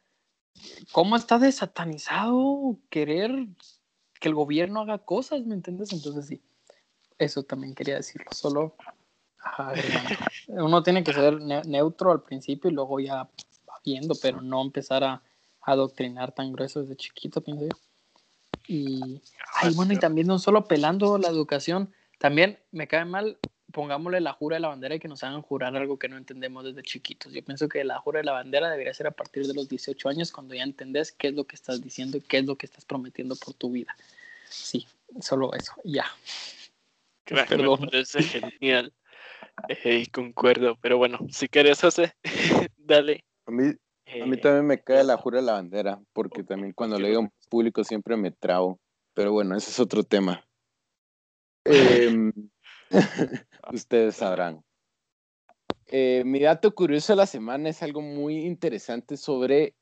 [0.92, 3.46] ¿cómo está desatanizado querer
[4.22, 5.92] que el gobierno haga cosas, ¿me entiendes?
[5.92, 6.40] Entonces sí,
[7.18, 8.76] eso también quería decirlo, solo
[9.42, 9.74] ajá.
[10.46, 13.30] Uno tiene que ser ne- neutro al principio y luego ya va
[13.84, 17.76] viendo, pero no empezar a, a adoctrinar tan grueso desde chiquito, pienso yo.
[18.68, 19.20] Y,
[19.60, 23.38] ay, bueno, y también no solo pelando la educación, también me cae mal,
[23.72, 26.64] pongámosle la jura de la bandera y que nos hagan jurar algo que no entendemos
[26.64, 27.32] desde chiquitos.
[27.32, 30.08] Yo pienso que la jura de la bandera debería ser a partir de los 18
[30.08, 32.66] años, cuando ya entendés qué es lo que estás diciendo y qué es lo que
[32.66, 33.96] estás prometiendo por tu vida.
[34.48, 34.86] Sí,
[35.20, 36.04] solo eso, ya.
[37.30, 37.80] Me Perdón.
[37.80, 38.92] parece genial.
[39.68, 40.76] Eh, y concuerdo.
[40.80, 42.14] Pero bueno, si quieres, José,
[42.76, 43.24] dale.
[43.46, 46.72] A mí, a mí Eh, también me cae la jura de la bandera, porque también
[46.74, 48.78] cuando le digo en público siempre me trabo.
[49.14, 50.44] Pero bueno, ese es otro tema.
[51.64, 52.32] Em,
[53.70, 54.64] ustedes sabrán.
[55.86, 59.74] Eh, mi dato curioso de la semana es algo muy interesante sobre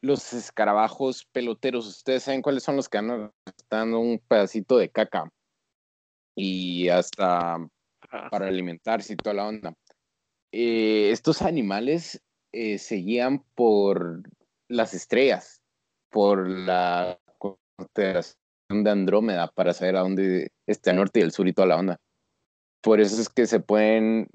[0.00, 1.86] los escarabajos peloteros.
[1.86, 3.32] Ustedes saben cuáles son los que andan
[3.68, 5.30] dando un pedacito de caca
[6.36, 9.74] y hasta ah, para alimentarse y toda la onda.
[10.52, 12.22] Eh, estos animales
[12.52, 14.22] eh, se guían por
[14.68, 15.62] las estrellas,
[16.10, 18.36] por la constelación
[18.68, 21.76] de Andrómeda para saber a dónde está el norte y el sur y toda la
[21.76, 22.00] onda.
[22.86, 24.28] Por eso es que se pueden,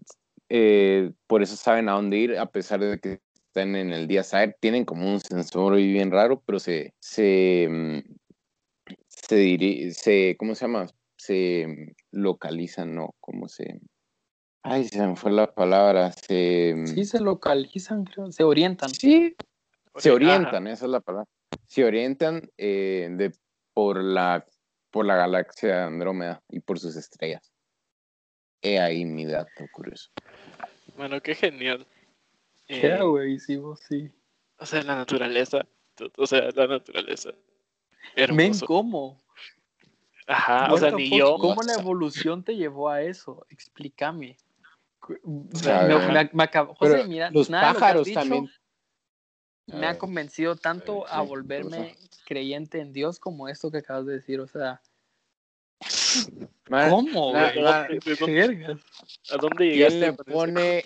[0.50, 4.24] eh, por eso saben a dónde ir a pesar de que están en el día
[4.24, 4.58] saber.
[4.60, 8.00] Tienen como un sensor ahí bien raro, pero se, se, mm,
[9.08, 10.88] se, diri- se ¿cómo se llama?
[11.16, 13.16] Se localizan, ¿no?
[13.22, 13.80] ¿Cómo se...?
[14.64, 16.12] Ay, se me fue la palabra.
[16.12, 18.90] Se, mm, Sí, se localizan, creo, se orientan.
[18.90, 19.34] Sí,
[19.96, 20.16] se ajá.
[20.16, 21.30] orientan, esa es la palabra.
[21.68, 23.32] Se orientan eh, de,
[23.74, 24.46] por, la,
[24.90, 27.50] por la galaxia de Andrómeda y por sus estrellas.
[28.62, 30.12] He ahí mi dato curioso.
[30.96, 31.86] Bueno, qué genial.
[32.68, 34.12] Qué Eh, güey, sí, vos sí.
[34.58, 35.66] o sea, la naturaleza.
[36.18, 37.32] O sea, la naturaleza.
[38.16, 38.66] Ven, Hermoso.
[38.66, 39.24] ¿cómo?
[40.28, 41.38] Ajá, o sea, ni yo.
[41.38, 43.46] ¿Cómo la evolución te llevó a eso?
[43.50, 44.38] Explícame.
[45.54, 46.14] sea, Me- a ver.
[46.14, 48.50] me- me acabo- José, Pero mira, los nada lo pájaros dicho también.
[49.68, 52.10] Me ha convencido tanto ver, a ¿qué volverme cosa?
[52.26, 54.40] creyente en Dios como esto que acabas de decir.
[54.40, 54.82] O sea,
[56.70, 57.62] Man, ¿Cómo, güey?
[57.62, 58.80] na- ¿De dónde- Vergas.
[59.32, 60.84] ¿A dónde ¿Quién llegaste le pone-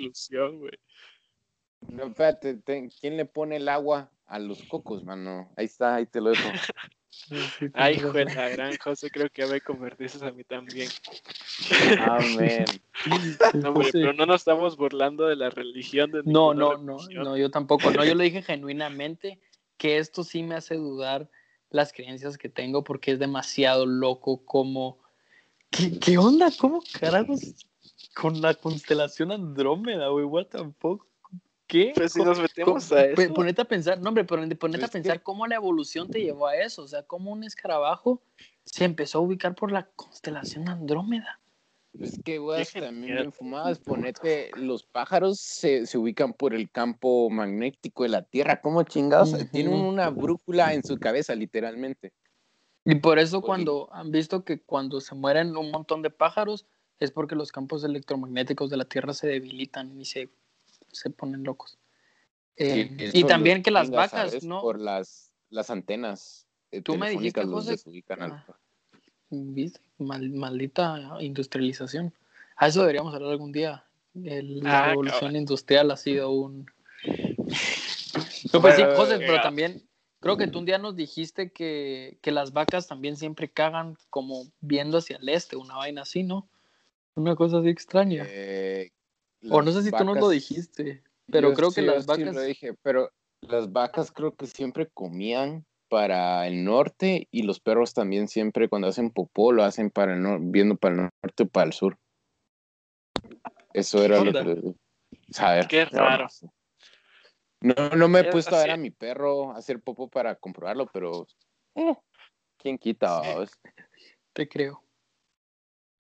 [1.89, 5.51] no, espérate, te- ¿quién le pone el agua a los cocos, mano?
[5.55, 6.49] Ahí está, ahí te lo dejo.
[7.73, 10.89] Ay, hijo de la gran José, creo que ya me convertiste a mí también.
[11.99, 12.65] Amén.
[13.53, 17.23] No, hombre, pero no nos estamos burlando de la religión de No, no, no, religión.
[17.23, 17.89] no, yo tampoco.
[17.91, 19.39] No, yo lo dije genuinamente
[19.77, 21.29] que esto sí me hace dudar
[21.69, 25.04] las creencias que tengo porque es demasiado loco como...
[25.69, 26.49] ¿Qué, qué onda?
[26.59, 27.41] ¿Cómo carajos
[28.15, 30.25] con la constelación Andrómeda, güey?
[30.25, 31.05] What the fuck?
[31.67, 31.93] ¿Qué?
[31.95, 33.33] Pues si ¿Cómo- nos metemos a eso.
[33.33, 36.21] Ponete a pensar, no, hombre, pero ponete a Es que- pensar cómo la evolución te
[36.21, 36.83] llevó a eso.
[36.83, 38.21] O sea, cómo un escarabajo
[38.63, 41.39] se empezó a ubicar por la constelación Andrómeda.
[41.99, 43.79] Es que, güey, también bien fumadas.
[43.79, 48.59] Ponete, los pájaros se, se ubican por el campo magnético de la Tierra.
[48.61, 49.33] ¿Cómo chingados?
[49.51, 52.11] Tienen una brújula en su cabeza, literalmente.
[52.85, 53.45] Y por eso Oye.
[53.47, 56.65] cuando han visto que cuando se mueren un montón de pájaros
[56.99, 60.29] es porque los campos electromagnéticos de la Tierra se debilitan y se,
[60.91, 61.77] se ponen locos.
[62.57, 64.43] Eh, Sí, y también que las vacas, ¿sabes?
[64.43, 64.61] ¿no?
[64.61, 66.45] Por las, las antenas.
[66.71, 67.75] eh, Tú me dijiste, José,
[68.19, 68.45] ah,
[69.29, 69.81] ¿Viste?
[69.97, 72.13] Mal- maldita industrialización.
[72.55, 73.83] A eso deberíamos hablar algún día.
[74.13, 75.35] El- la Ah, evolución cabrón.
[75.35, 76.69] industrial ha sido un...
[78.53, 79.81] No, pues sí, José, pero también
[80.25, 84.45] creo que tú un día nos dijiste que, que las vacas también siempre cagan como
[84.59, 86.49] viendo hacia el este, una vaina así, ¿no?
[87.13, 88.25] Una cosa así extraña.
[88.27, 88.91] Eh,
[89.51, 92.23] o no sé si tú nos lo vacas- dijiste, pero creo que las yo sí
[92.23, 92.35] vacas...
[92.35, 93.11] lo dije, pero
[93.41, 98.87] las vacas creo que siempre comían para el norte y los perros también siempre cuando
[98.87, 101.99] hacen popó lo hacen para el norte, viendo para el norte o para el sur.
[103.73, 104.73] Eso era lo que...
[105.29, 105.67] Saber.
[105.67, 106.27] Qué raro.
[107.65, 110.85] No, no me he Es puesto a ver a mi perro hacer popó para comprobarlo,
[110.85, 111.25] pero...
[111.73, 111.95] eh,
[112.57, 113.23] ¿Quién quita?
[113.47, 113.51] Sí.
[114.33, 114.83] Te creo.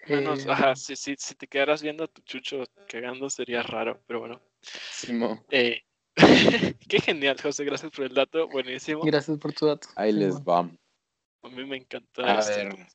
[0.07, 3.99] Menos, Eh, ajá, si, si, si te quedaras viendo a tu chucho cagando sería raro,
[4.05, 4.39] pero bueno.
[4.61, 5.81] Simón, Eh,
[6.87, 9.01] qué genial, José, gracias por el dato, buenísimo.
[9.03, 9.87] Gracias por tu dato.
[9.95, 10.59] ahí les va.
[10.59, 12.75] A mí me encanta A esto.
[12.77, 12.87] ver.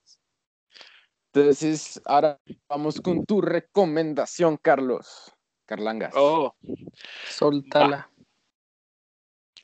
[1.32, 5.34] Entonces, ahora vamos con tu recomendación, Carlos.
[5.66, 6.14] Carlangas.
[6.16, 6.54] Oh,
[7.28, 8.08] Soltala.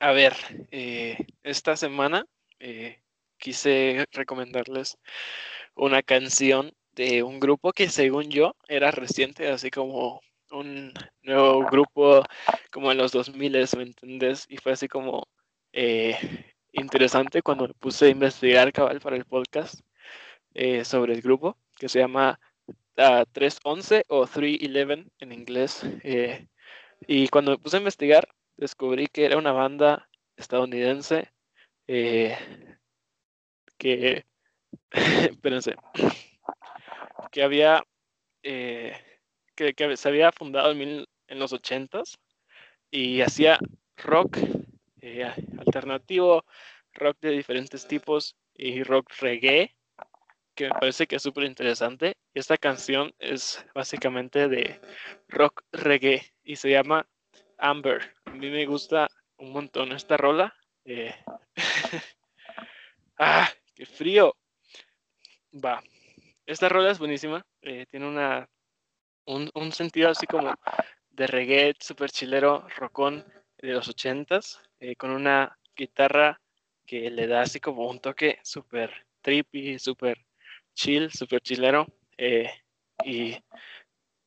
[0.00, 0.34] A ver,
[0.70, 2.26] eh, esta semana
[2.60, 3.00] eh,
[3.38, 4.98] quise recomendarles
[5.74, 10.20] una canción de un grupo que según yo era reciente, así como
[10.50, 10.92] un
[11.22, 12.22] nuevo grupo
[12.70, 14.46] como en los 2000, ¿me entendés?
[14.48, 15.28] Y fue así como
[15.72, 16.16] eh,
[16.72, 19.80] interesante cuando me puse a investigar cabal para el podcast
[20.84, 22.40] sobre el grupo que se llama
[22.96, 25.82] ah, 311 o 311 en inglés.
[27.06, 31.32] y cuando me puse a investigar, descubrí que era una banda estadounidense
[31.86, 32.36] eh,
[33.78, 34.24] que,
[34.90, 35.76] espérense,
[37.30, 37.84] que había,
[38.42, 38.94] eh,
[39.54, 42.18] que, se había fundado en, mil- en los ochentas
[42.90, 43.58] y hacía
[43.96, 44.38] rock
[45.00, 45.24] eh,
[45.58, 46.44] alternativo,
[46.94, 49.74] rock de diferentes tipos y rock reggae,
[50.54, 52.16] que me parece que es súper interesante.
[52.34, 54.80] Esta canción es básicamente de
[55.28, 57.06] rock reggae y se llama
[57.58, 58.15] Amber.
[58.36, 59.08] Mí me gusta
[59.38, 60.54] un montón esta rola.
[60.84, 61.14] eh,
[63.18, 63.48] ¡Ah!
[63.74, 64.36] ¡Qué frío!
[65.52, 65.82] Va.
[66.44, 67.42] Esta rola es buenísima.
[67.62, 68.46] eh, tiene una,
[69.24, 70.54] un, un sentido así como
[71.10, 73.24] de reggae super chilero, rockón
[73.58, 76.38] de los ochentas, eh, con una guitarra
[76.84, 80.18] que le da así como un toque súper trippy, súper
[80.74, 81.86] chill, súper chilero.
[83.04, 83.34] y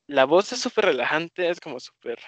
[0.08, 2.18] la voz es súper relajante, es como súper...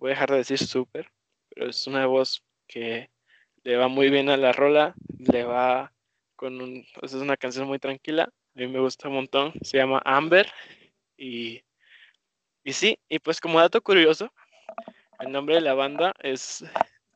[0.00, 1.12] voy a dejar de decir súper,
[1.50, 3.10] pero es una voz que
[3.62, 5.92] le va muy bien a la rola, le va
[6.36, 6.86] con un...
[7.02, 10.50] es una canción muy tranquila, a mí me gusta un montón, se llama Amber
[11.18, 11.62] y,
[12.64, 14.32] y sí, y pues como dato curioso,
[15.18, 16.64] el nombre de la banda es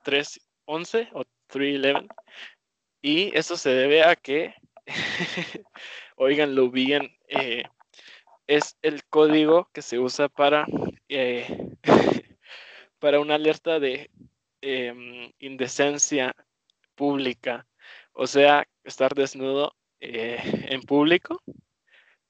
[0.02, 2.06] 311 o 311
[3.00, 4.54] y eso se debe a que,
[6.16, 7.64] oiganlo bien, eh,
[8.46, 10.66] es el código que se usa para,
[11.08, 11.46] eh,
[13.04, 14.10] para una alerta de
[14.62, 16.34] em, indecencia
[16.94, 17.66] pública,
[18.14, 20.38] o sea, estar desnudo eh,
[20.70, 21.42] en público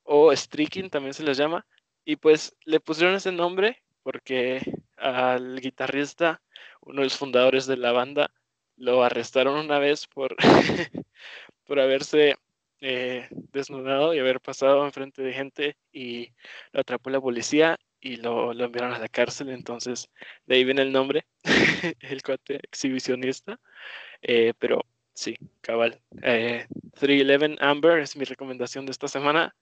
[0.03, 1.65] o streaking también se les llama,
[2.05, 4.63] y pues le pusieron ese nombre porque
[4.97, 6.43] al guitarrista,
[6.81, 8.33] uno de los fundadores de la banda,
[8.77, 10.35] lo arrestaron una vez por,
[11.67, 12.35] por haberse
[12.81, 16.33] eh, desnudado y haber pasado enfrente de gente y
[16.73, 19.49] lo atrapó la policía y lo, lo enviaron a la cárcel.
[19.49, 20.11] Entonces,
[20.47, 21.27] de ahí viene el nombre,
[22.01, 23.59] el cuate exhibicionista.
[24.21, 24.83] Eh, pero
[25.15, 26.01] sí, cabal.
[26.23, 26.67] Eh,
[27.01, 29.57] 311 Amber es mi recomendación de esta semana.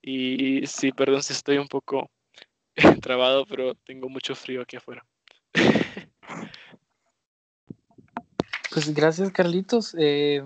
[0.00, 2.08] Y sí, perdón si estoy un poco
[3.02, 5.04] trabado, pero tengo mucho frío aquí afuera.
[8.72, 9.96] Pues gracias, Carlitos.
[9.98, 10.44] Eh,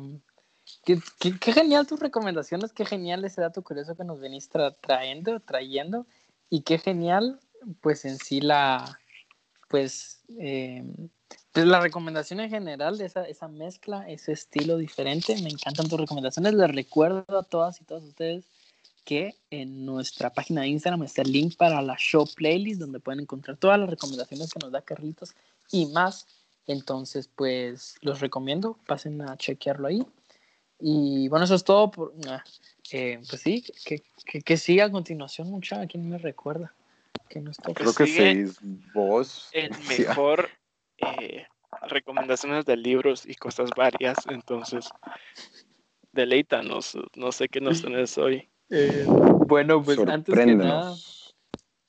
[0.84, 0.98] qué,
[1.52, 4.48] genial tus recomendaciones, qué genial ese dato curioso que nos venís
[4.80, 6.06] trayendo, trayendo,
[6.54, 7.40] y qué genial,
[7.80, 9.00] pues en sí la,
[9.68, 10.84] pues, eh,
[11.50, 15.34] pues, la recomendación en general de esa, esa mezcla, ese estilo diferente.
[15.42, 16.54] Me encantan tus recomendaciones.
[16.54, 18.44] Les recuerdo a todas y todos ustedes
[19.04, 23.22] que en nuestra página de Instagram está el link para la show playlist donde pueden
[23.22, 25.34] encontrar todas las recomendaciones que nos da Carlitos
[25.72, 26.28] y más.
[26.68, 30.06] Entonces, pues los recomiendo, pasen a chequearlo ahí.
[30.78, 31.90] Y bueno, eso es todo.
[31.90, 32.44] Por, ah,
[32.92, 35.86] eh, pues sí, que, que, que, siga a continuación, mucha.
[35.86, 36.74] ¿Quién me recuerda?
[37.28, 38.06] Que no está Creo que
[38.60, 39.48] sí, vos.
[39.52, 40.50] El mejor
[40.98, 41.46] eh,
[41.88, 44.18] recomendaciones de libros y cosas varias.
[44.28, 44.88] Entonces,
[46.12, 46.96] deleítanos.
[47.16, 48.48] No sé qué nos tenés hoy.
[48.70, 49.04] Eh,
[49.46, 50.94] bueno, pues antes que nada,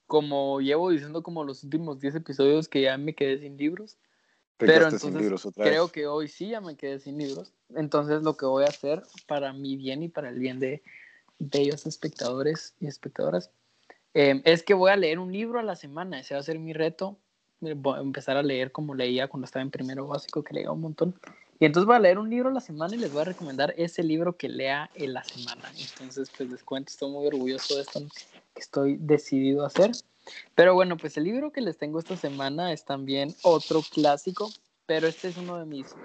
[0.08, 3.98] como llevo diciendo como los últimos 10 episodios que ya me quedé sin libros,
[4.58, 7.54] pero entonces creo que hoy sí ya me quedé sin libros.
[7.76, 10.82] Entonces lo que voy a hacer para mi bien y para el bien de
[11.40, 13.52] bellos espectadores y espectadoras
[14.14, 16.20] em, es que voy a leer un libro a la semana.
[16.20, 17.18] Ese va a ser mi reto.
[17.60, 20.82] Voy a empezar a leer como leía cuando estaba en primero básico, que leía un
[20.82, 21.20] montón.
[21.60, 23.74] Y entonces voy a leer un libro a la semana y les voy a recomendar
[23.78, 25.72] ese libro que lea en la semana.
[25.78, 28.02] Entonces, pues les cuento, estoy muy orgulloso de esto
[28.54, 29.92] que estoy decidido a hacer.
[30.56, 34.50] Pero bueno, pues el libro que les tengo esta semana es también otro clásico,
[34.86, 35.96] pero este es uno de mis,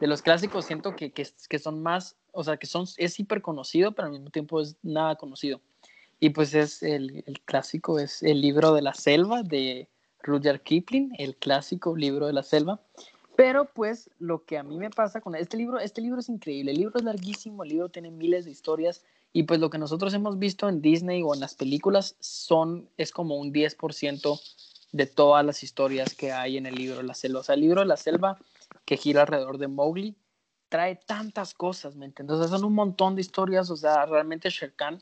[0.00, 3.42] de los clásicos, siento que, que, que son más, o sea, que son, es hiper
[3.42, 5.60] conocido, pero al mismo tiempo es nada conocido.
[6.18, 9.88] Y pues es el, el clásico, es el libro de la selva de
[10.22, 12.80] Rudyard Kipling, el clásico libro de la selva.
[13.36, 16.72] Pero pues lo que a mí me pasa con este libro, este libro es increíble,
[16.72, 19.02] el libro es larguísimo, el libro tiene miles de historias
[19.32, 23.12] y pues lo que nosotros hemos visto en Disney o en las películas son, es
[23.12, 24.40] como un 10%
[24.92, 27.40] de todas las historias que hay en el libro de la selva.
[27.40, 28.38] O sea, el libro de la selva
[28.84, 30.16] que gira alrededor de Mowgli
[30.68, 32.50] trae tantas cosas, ¿me entiendes?
[32.50, 34.98] Son un montón de historias, o sea, realmente Shere Khan,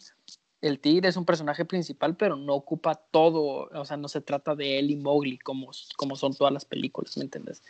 [0.60, 4.54] el tigre es un personaje principal, pero no ocupa todo, o sea, no se trata
[4.54, 7.62] de él y Mowgli como, como son todas las películas, ¿me entiendes?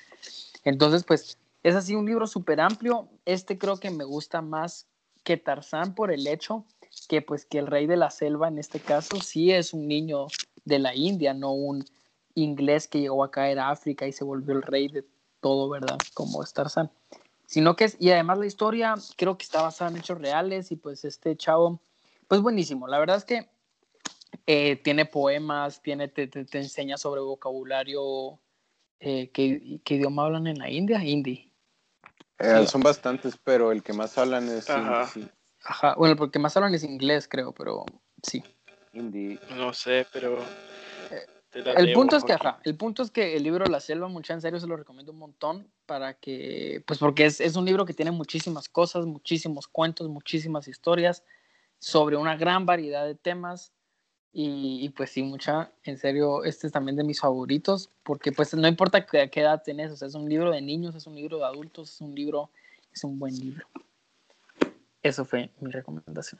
[0.64, 3.08] Entonces, pues es así un libro súper amplio.
[3.24, 4.86] Este creo que me gusta más
[5.22, 6.64] que Tarzán por el hecho
[7.08, 10.26] que pues que el rey de la selva en este caso sí es un niño
[10.64, 11.84] de la India, no un
[12.34, 15.04] inglés que llegó a caer a África y se volvió el rey de
[15.40, 15.98] todo, ¿verdad?
[16.14, 16.90] Como es Tarzán.
[17.46, 20.76] Sino que es, y además la historia creo que está basada en hechos reales y
[20.76, 21.80] pues este chavo,
[22.26, 22.86] pues buenísimo.
[22.88, 23.48] La verdad es que
[24.46, 28.38] eh, tiene poemas, tiene, te, te enseña sobre vocabulario
[29.00, 31.02] eh, ¿qué, idioma hablan en la India?
[31.02, 31.47] Hindi.
[32.38, 35.10] Eh, son bastantes, pero el que más hablan es Ajá.
[35.64, 37.84] Ajá, bueno, el que más hablan es inglés, creo, pero
[38.22, 38.42] sí.
[38.92, 39.38] Hindi.
[39.56, 40.38] No sé, pero...
[41.10, 41.26] Eh,
[41.76, 44.40] el punto es que, ajá, el punto es que el libro La Selva, mucha en
[44.40, 47.94] serio, se lo recomiendo un montón para que, pues porque es, es un libro que
[47.94, 51.24] tiene muchísimas cosas, muchísimos cuentos, muchísimas historias
[51.78, 53.72] sobre una gran variedad de temas
[54.32, 58.68] y, pues sí, mucha, en serio, este es también de mis favoritos, porque pues no
[58.68, 61.38] importa qué, qué edad tenés, o sea, es un libro de niños, es un libro
[61.38, 62.50] de adultos, es un libro,
[62.92, 63.66] es un buen libro.
[65.02, 66.38] Eso fue mi recomendación.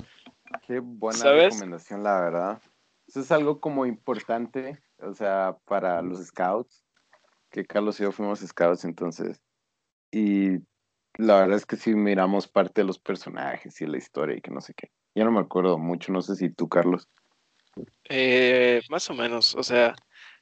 [0.67, 2.63] Qué buena recomendación, la verdad.
[3.07, 6.85] Eso es algo como importante, o sea, para los scouts,
[7.51, 9.41] que Carlos y yo fuimos scouts entonces,
[10.13, 10.59] y
[11.15, 14.51] la verdad es que sí miramos parte de los personajes y la historia y que
[14.51, 14.91] no sé qué.
[15.15, 17.09] Ya no me acuerdo mucho, no sé si tú, Carlos.
[18.05, 19.95] Eh, más o menos, o sea,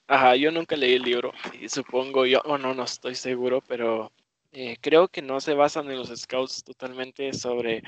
[0.06, 4.12] ajá, yo nunca leí el libro y supongo yo, o no, no estoy seguro, pero
[4.52, 7.82] eh, creo que no se basan en los scouts totalmente sobre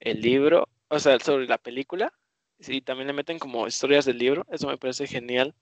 [0.00, 2.12] el libro, o sea, sobre la película.
[2.60, 5.54] Sí, también le meten como historias del libro, eso me parece genial,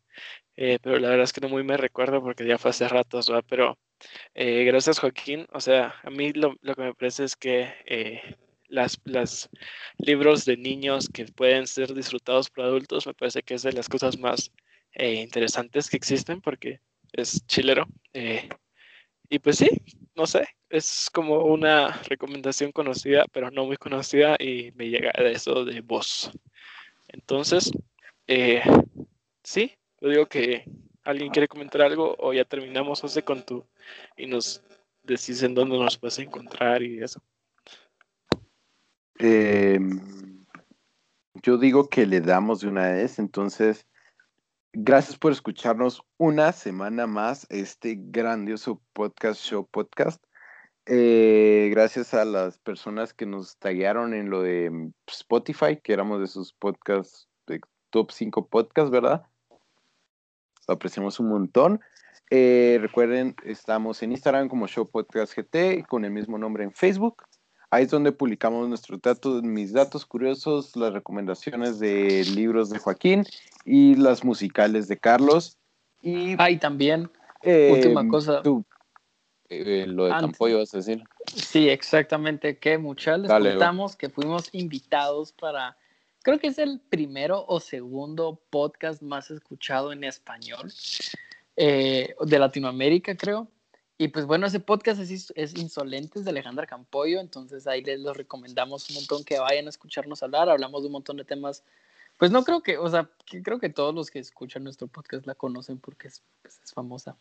[0.56, 3.28] eh, pero la verdad es que no muy me recuerdo porque ya fue hace ratos,
[3.28, 3.44] ¿verdad?
[3.48, 3.78] Pero
[4.34, 7.74] gracias Joaquín, o sea, a mí lo, lo que me parece es que
[8.68, 9.48] las, las
[9.98, 13.88] libros de niños que pueden ser disfrutados por adultos, me parece que es de las
[13.88, 14.52] cosas más
[14.92, 16.80] eh, interesantes que existen porque
[17.12, 17.86] es chilero.
[18.12, 18.48] Eh,
[19.28, 19.68] y pues sí,
[20.14, 25.32] no sé, es como una recomendación conocida, pero no muy conocida y me llega de
[25.32, 26.30] eso de voz.
[27.08, 27.70] Entonces,
[28.26, 28.62] eh,
[29.42, 30.64] sí, yo digo que
[31.04, 33.66] alguien quiere comentar algo o ya terminamos, José, con tu
[34.16, 34.62] y nos
[35.02, 37.22] decís en dónde nos puedes encontrar y eso.
[39.18, 39.78] Eh,
[41.42, 43.86] yo digo que le damos de una vez, entonces,
[44.72, 50.22] gracias por escucharnos una semana más este grandioso podcast, show podcast.
[50.86, 56.20] Eh, gracias a las personas que nos taguearon en lo de mm, Spotify, que éramos
[56.20, 57.60] de sus podcasts, de
[57.90, 59.26] top 5 podcasts, ¿verdad?
[60.68, 61.80] Lo apreciamos un montón.
[62.30, 67.22] Eh, recuerden, estamos en Instagram como Show Podcast GT, con el mismo nombre en Facebook.
[67.70, 73.24] Ahí es donde publicamos nuestros datos, mis datos curiosos, las recomendaciones de libros de Joaquín
[73.64, 75.58] y las musicales de Carlos.
[76.00, 77.10] Y Ay, también,
[77.42, 78.42] eh, última cosa.
[78.42, 78.64] tú,
[79.48, 80.30] eh, lo de Antes.
[80.30, 81.02] Campoyo vas a decir.
[81.26, 82.58] Sí, exactamente.
[82.58, 85.76] Que muchas les Dale, contamos que fuimos invitados para,
[86.22, 90.72] creo que es el primero o segundo podcast más escuchado en español
[91.56, 93.48] eh, de Latinoamérica, creo.
[93.98, 98.12] Y pues bueno, ese podcast es, es Insolentes de Alejandra Campoyo, entonces ahí les lo
[98.12, 100.50] recomendamos un montón que vayan a escucharnos hablar.
[100.50, 101.64] Hablamos de un montón de temas.
[102.18, 105.26] Pues no creo que, o sea, que creo que todos los que escuchan nuestro podcast
[105.26, 107.16] la conocen porque es, pues, es famosa.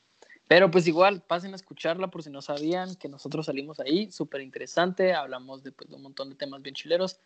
[0.47, 4.41] Pero pues igual, pasen a escucharla por si no sabían que nosotros salimos ahí, súper
[4.41, 7.19] interesante, hablamos de, pues, de un montón de temas bien chileros.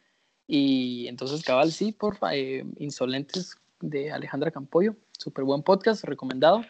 [0.48, 6.64] Y entonces, cabal, sí, porfa, eh, Insolentes de Alejandra Campoyo, súper buen podcast, recomendado.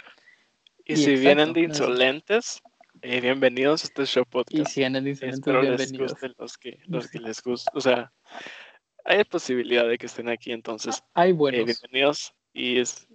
[0.86, 2.62] Y, Y si exacto, vienen de insolentes,
[3.02, 4.72] eh, bienvenidos a este show Y podcast.
[4.72, 7.72] si en Insolentes, Espero les gusten los que, los que les gusten.
[7.76, 8.12] O sea,
[9.06, 11.66] hay posibilidad de que estén aquí, entonces, Hay eh, buenos.
[11.66, 12.34] bienvenidos.
[12.54, 13.08] Y es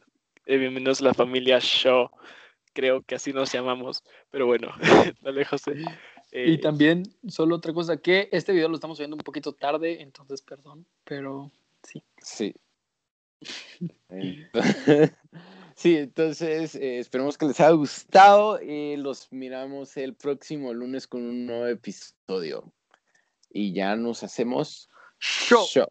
[0.47, 2.11] eh, bienvenidos a la familia Show.
[2.73, 4.03] Creo que así nos llamamos.
[4.31, 4.69] Pero bueno,
[5.23, 5.75] dale, José.
[6.33, 10.03] Y Eh, también, solo otra cosa, que este video lo estamos viendo un poquito tarde,
[10.03, 12.03] entonces perdón, pero sí.
[12.19, 12.55] Sí.
[15.77, 21.23] Sí, entonces eh, esperemos que les haya gustado y los miramos el próximo lunes con
[21.23, 22.73] un nuevo episodio.
[23.51, 24.89] Y ya nos hacemos
[25.21, 25.65] Show.
[25.67, 25.87] show.